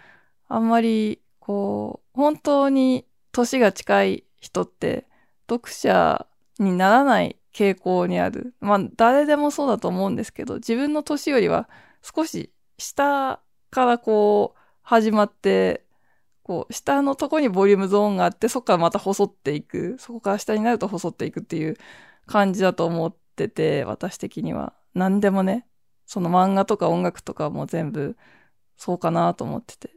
[0.48, 5.08] あんまり、こう、本当に年が近い人って、
[5.50, 6.28] 読者
[6.60, 8.54] にならない傾向にある。
[8.60, 11.70] まあ、誰でもそうだと思うんですけど、自分の年よりは
[12.02, 15.86] 少し下からこう、始まって、
[16.44, 19.98] こう、下のとこにボリュームゾーンがあって、そこからまた細っていく。
[20.00, 21.78] そこから下になると細っていくっていう
[22.26, 24.74] 感じだと思ってて、私的には。
[24.94, 25.68] 何でもね、
[26.06, 28.18] その漫画とか音楽とかも全部
[28.76, 29.96] そうかなと思ってて。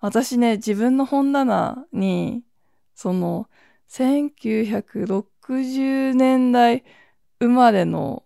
[0.00, 2.42] 私ね、自分の本棚に、
[2.94, 3.48] その、
[3.88, 6.84] 1960年代
[7.38, 8.24] 生まれの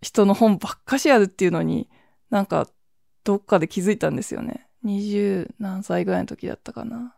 [0.00, 1.90] 人の本ばっかしあるっていうのに、
[2.30, 2.68] なんか、
[3.24, 4.68] どっかで気づいたんですよね。
[4.84, 7.16] 二十何歳ぐらいの時だったかな。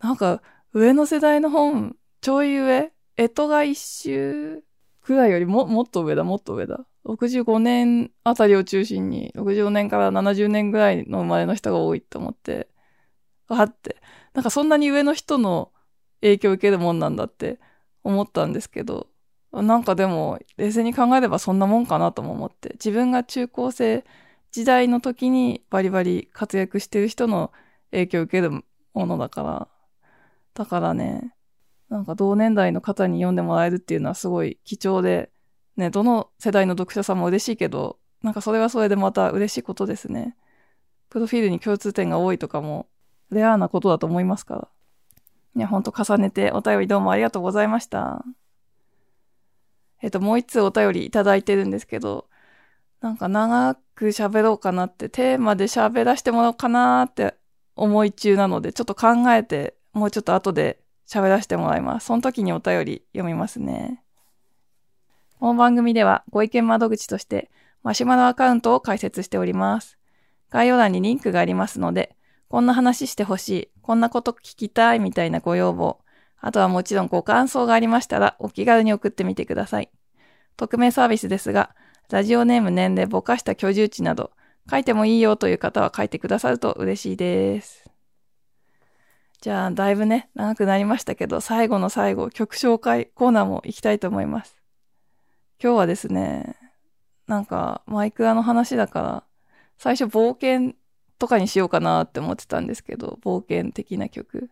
[0.00, 4.62] なんか、上の世代の本、ちょい上干支が一周
[5.02, 6.86] くらいよりも、もっと上だ、もっと上だ。
[7.04, 12.68] 65年あたりを中心に、65年から70年ぐらいの生まれの人が多いと思って、
[13.48, 13.96] あって、
[14.34, 15.72] なんかそんなに上の人の
[16.20, 17.60] 影響を受けるもんなんだって
[18.04, 19.08] 思ったんですけど、
[19.52, 24.04] なんかでも、冷静に考えればそんなもんかなとも思って、自分が中高生
[24.52, 27.52] 時代の時にバリバリ活躍してる人の
[27.90, 28.50] 影響を受ける
[28.94, 29.68] ものだから、
[30.54, 31.34] だからね、
[31.88, 35.30] なんか同年代の方に読んでもらえるっていうのはすごい貴重で、
[35.76, 40.36] ね、どの世代の読者さんも嬉しいけど、なんかそれはそれでまた嬉しいことですね。
[41.10, 42.88] プロフィールに共通点が多いとかも、
[43.30, 44.68] レアなことだと思いますから。
[45.54, 48.24] ね、ほんと重ねてお便りどうもありがとうございました。
[50.02, 52.28] えっと、もう一通お便りいただいてるんですけど、
[53.06, 57.36] なんか長く喋ろうかなって、テーマで喋らせてもらおうかなって
[57.76, 62.06] 思い中なので、ちょっと考えて、もうちょっと後で喋らせてもらいます。
[62.06, 64.02] その時にお便り読みますね。
[65.38, 67.48] この番組ではご意見窓口として
[67.84, 69.98] マシュマロアカウントを開設しております。
[70.50, 72.16] 概要欄にリンクがありますので、
[72.48, 76.00] こんな話してほしい、こんなこと聞きたいみたいなご要望、
[76.40, 79.90] あとはもちろんご感想がありましたらお気軽に送ってみてください。
[80.56, 81.76] 匿名サービスですが、
[82.08, 84.30] ラジオネーム、年齢、ぼかした居住地など、
[84.70, 87.90] 書いてもいいよという方は書いてくださると嬉しいです。
[89.40, 94.56] じゃあ、だいぶね、長くなりましたけど、最後の最後、曲紹介コーナーも行きたいと思います。
[95.62, 96.56] 今日はですね、
[97.26, 99.24] なんか、マイクラの話だから、
[99.78, 100.74] 最初冒険
[101.18, 104.50] とかにしようかなって思ってたんですけど、冒険的な曲。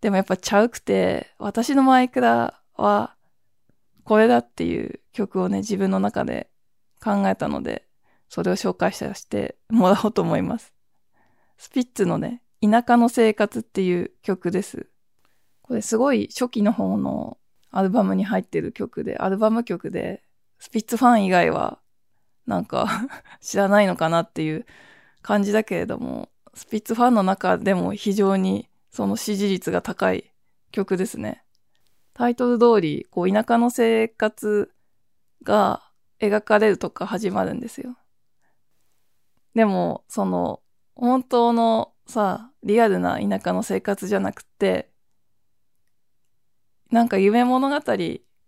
[0.00, 3.16] でもやっぱちゃうくて、私のマイクラは、
[4.04, 6.48] これだっていう曲をね、自分の中で
[7.06, 7.86] 考えたので、
[8.28, 10.74] それを紹介させてもらおうと思います。
[11.56, 14.88] スピッツのね、田舎の生活っていう曲です。
[15.62, 17.38] これすごい初期の方の
[17.70, 20.24] アルバムに入ってる曲で、アルバム曲で、
[20.58, 21.78] スピッツファン以外は
[22.46, 22.88] なんか
[23.40, 24.66] 知らないのかなっていう
[25.22, 30.32] 感じだけれども、スピッツファンの中でも非常にその支持率が高い
[30.72, 31.44] 曲ですね。
[32.14, 34.72] タイトル通り、こう、田舎の生活
[35.42, 35.85] が
[36.20, 37.96] 描かれるとか始まるんですよ。
[39.54, 40.62] でも、その、
[40.94, 44.90] 本当のさ、リアルな田舎の生活じゃなくて、
[46.90, 47.80] なんか夢物語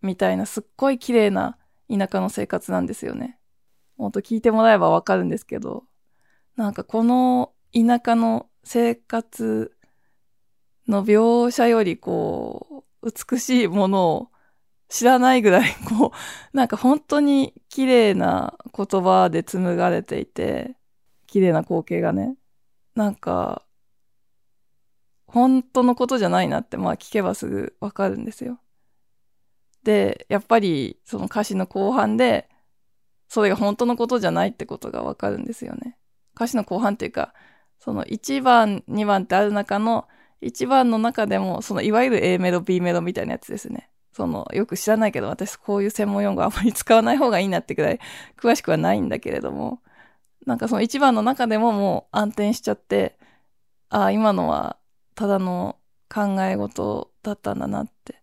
[0.01, 1.59] みたいなすっごい綺麗な
[1.91, 3.39] 田舎の生活なんですよね。
[3.97, 5.85] もっと聞いてもらえばわかるんですけど、
[6.57, 9.73] なんかこの田舎の生活
[10.87, 14.29] の描写よりこう、美しいものを
[14.89, 16.12] 知らないぐらい、 こ
[16.53, 20.76] う、なんか本当に綺麗な言葉で紡がれていて、
[21.26, 22.36] 綺麗な光景がね、
[22.95, 23.64] なんか、
[25.26, 28.61] 本当のことじゃないなって、まあ聞けばすぐわかるんですよ。
[29.84, 32.49] で、やっぱりその歌詞の後半で、
[33.28, 35.99] それが本当のことじゃないってことがわかるんですよね。
[36.34, 37.34] 歌詞の後半っていうか、
[37.78, 40.09] その1番、2番ってある中の、
[40.41, 43.91] 1番の中でも、そのいわゆる A メロ、B メロみたいなやつですね。
[44.19, 48.01] その、よく知らないけど、私こういう専門用語あんまり使わない方がいいなってくらい
[48.37, 49.81] 詳しくはないんだけれども、
[50.47, 53.16] なんかその1番の中でももう暗転しちゃって、
[53.91, 54.77] ああ、今のは
[55.14, 55.79] ただの
[56.12, 58.19] 考え事だったんだなって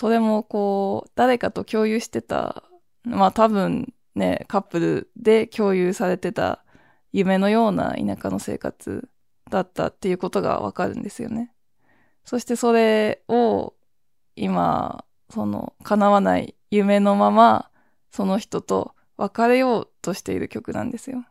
[0.00, 2.64] それもこう、誰かと共有してた、
[3.04, 6.64] まあ多分ね、カップルで共有されてた
[7.12, 9.10] 夢のような田舎の生活
[9.50, 11.52] だったっていうことがわかるんですよね。
[12.24, 13.74] そしてそれを
[14.42, 17.70] 今、その叶わない夢のまま
[18.10, 21.26] その人と別れようとしている曲なんですよ。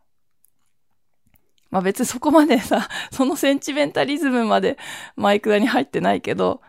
[1.70, 4.78] まあ別にそこまでさ、 そのセンチメンタリズムまで
[5.16, 6.62] マイクラに入ってないけど、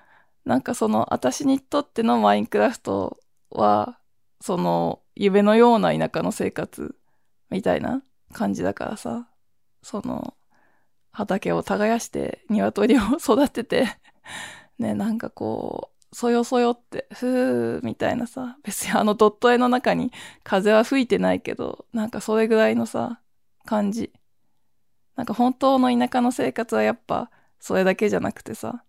[0.43, 3.19] なんかその私にとってのマインクラフト
[3.51, 3.99] は、
[4.41, 6.95] その夢のような田舎の生活
[7.51, 8.01] みたいな
[8.33, 9.27] 感じだからさ、
[9.83, 10.33] その
[11.11, 13.87] 畑を耕して鶏を育てて
[14.79, 20.11] ね、なんかこう、そよそよって、ふーみたいなさ、別にあのドット絵の中に
[20.43, 23.21] 風は吹いてないけど、なんかそれぐらいのさ、
[23.65, 24.11] 感じ。
[25.15, 28.83] なんか本当の田舎の生活はやっぱそれだけじゃなくてさ、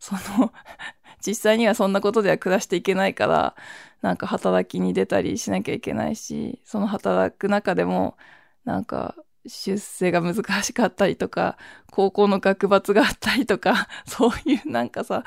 [0.00, 0.52] その
[1.26, 3.56] 実際にはそんなことでは暮らしていけないから、
[4.02, 8.16] なんか働きに出たりしなきゃいけないし、その働く中でも、
[8.64, 9.16] なんか
[9.48, 11.56] 出世が難しかったりとか、
[11.90, 15.24] 高校の学罰があったりとか、 そういうなんかさ、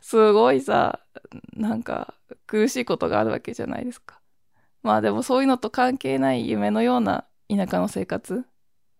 [0.00, 1.00] すごいさ、
[1.54, 2.14] なんか
[2.46, 4.20] 苦しいことがあるわけじゃないですか。
[4.82, 8.44] まあでもそういうのと関係ない夢のような田舎の生活。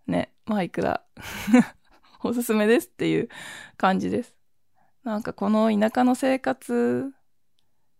[0.06, 1.02] ね、まあいくら
[2.22, 3.28] おすすめですっていう
[3.76, 4.36] 感じです。
[5.02, 7.12] なんかこの田舎の生活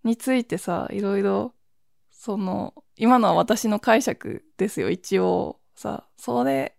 [0.04, 1.54] についてさ、いろいろ、
[2.10, 5.60] その、今のは私の解釈ですよ、一応。
[5.74, 6.76] さ、それ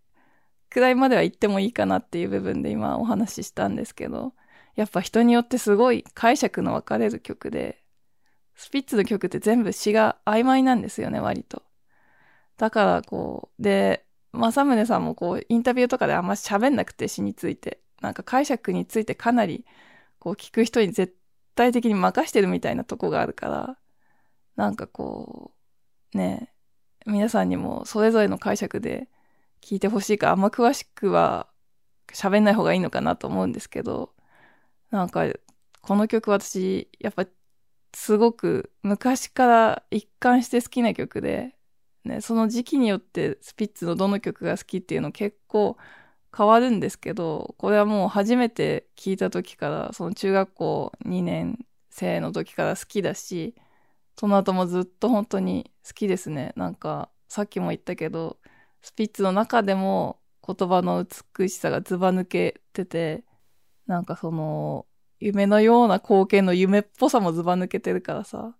[0.69, 4.33] くらいまでは言ってもいいかなっていう部分で今お話ししたんですけど、
[4.75, 7.81] やっぱ人によってすごい解釈の分かれる曲で、
[8.55, 11.63] スピッツの曲って全部詩が曖昧なんですよね、割と。
[12.57, 19.65] だからこう、で、正宗さんもこう、インタビューとかであんま喋んなくて詩について、なんか解釈についてかなり
[20.19, 21.15] こう聞く人に絶
[21.55, 23.77] 対的に任してるみたいなとこがあるから、
[24.57, 25.53] なんかこ
[26.13, 26.51] う、ね、
[27.05, 29.07] 皆さんにもそれぞれの解釈で
[29.61, 31.47] 聞いてほしいから、あんま詳しくは
[32.13, 34.13] 喋んない方がいいのかなと思うんですけど、
[34.91, 35.25] なんか、
[35.81, 37.25] この曲私、やっぱ、
[37.93, 41.55] すごく昔から一貫して好きな曲で、
[42.03, 45.77] ね、その時期によってスピッツのどの曲が好きっていうの結構
[46.35, 53.55] 変わるんですけど、これはもう初めて聞いた時から、その中学校2年生の時から好きだし、
[54.17, 56.53] その後もずっと本当に好きですね。
[56.55, 58.37] なんか、さっきも言ったけど、
[58.81, 61.05] スピッツの中でも言葉の
[61.37, 63.23] 美しさがずば抜けてて、
[63.87, 64.85] なんかその、
[65.19, 68.55] 夢のような光景の夢っぽさもずば抜けてるからさ、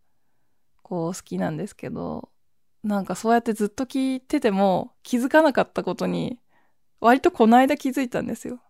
[0.82, 2.30] こう好きなんですけど、
[2.84, 6.40] なんかそうやってずっと聞いてても気づかなかったことに
[7.00, 8.62] 割とこの間気づいたんですよ。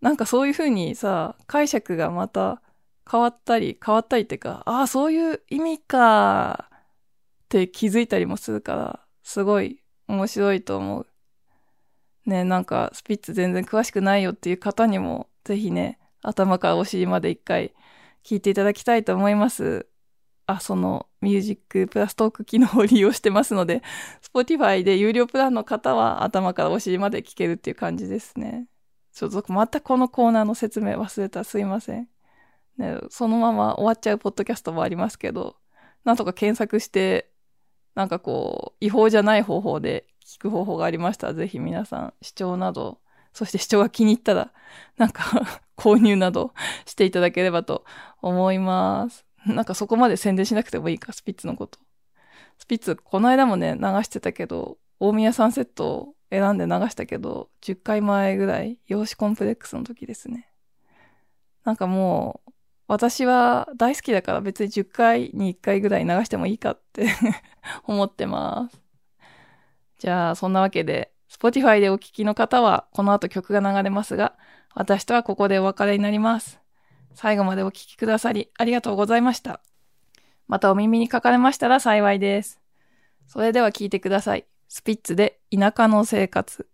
[0.00, 2.62] なんかそういう風にさ、解釈がまた
[3.10, 6.78] 変わったり、変わったりっていうか、ああ、そういう意味かっ
[7.48, 11.06] て気づいたりもするから、すごい面白いと思う。
[12.26, 17.72] ね、なんかスピッツ全然詳しくないよっていう方にも、ぜひね、頭からお尻まで一回
[18.24, 19.86] 聞いていただきたいと思います。
[20.46, 23.82] あ、そのミュージックプラストーク機能を利用してますので、
[24.22, 28.66] Spotify で有料プランの方は頭からお尻まで聞けるっていう感じですね。
[29.12, 32.08] ちょっとまたこのコーナーの説明忘れたすいません。
[32.78, 35.56] ね、そのまま終わっちゃうポッドキャストもありますけど、
[36.04, 37.30] なんとか検索して、
[37.94, 43.00] なんかこう、違法じゃない方法で聞く方法がありましたら、ぜひ皆さん視聴など、
[43.32, 44.52] そして視聴が気に入ったら、
[44.96, 45.24] なんか
[45.76, 46.52] 購入など
[46.84, 47.84] していただければと
[48.22, 49.24] 思います。
[49.46, 51.78] なんかそこまで宣伝しなくてもいいか、スピッツのこと。
[52.58, 60.48] スピッツ、この間もね、流してたけど、大宮サンセットを選んで流したけど、10回前ぐらい、養子コンプレックスの時ですね。
[61.64, 62.52] なんかもう、
[62.88, 67.08] 私は大好きだから別に10回に1回ぐらい流してもいいかって
[67.84, 68.80] 思ってます。
[69.98, 74.36] じゃあ、そんなわけで、Spotify でお聴きの方は、この後曲が流れますが、
[74.74, 76.60] 私とはここでお別れになります。
[77.14, 79.60] 最後までお聴きくださりありがとうございました。
[80.48, 82.60] またお耳にかかれましたら幸いです。
[83.26, 84.46] それでは聴いてください。
[84.68, 86.68] スピッツで田舎の生活。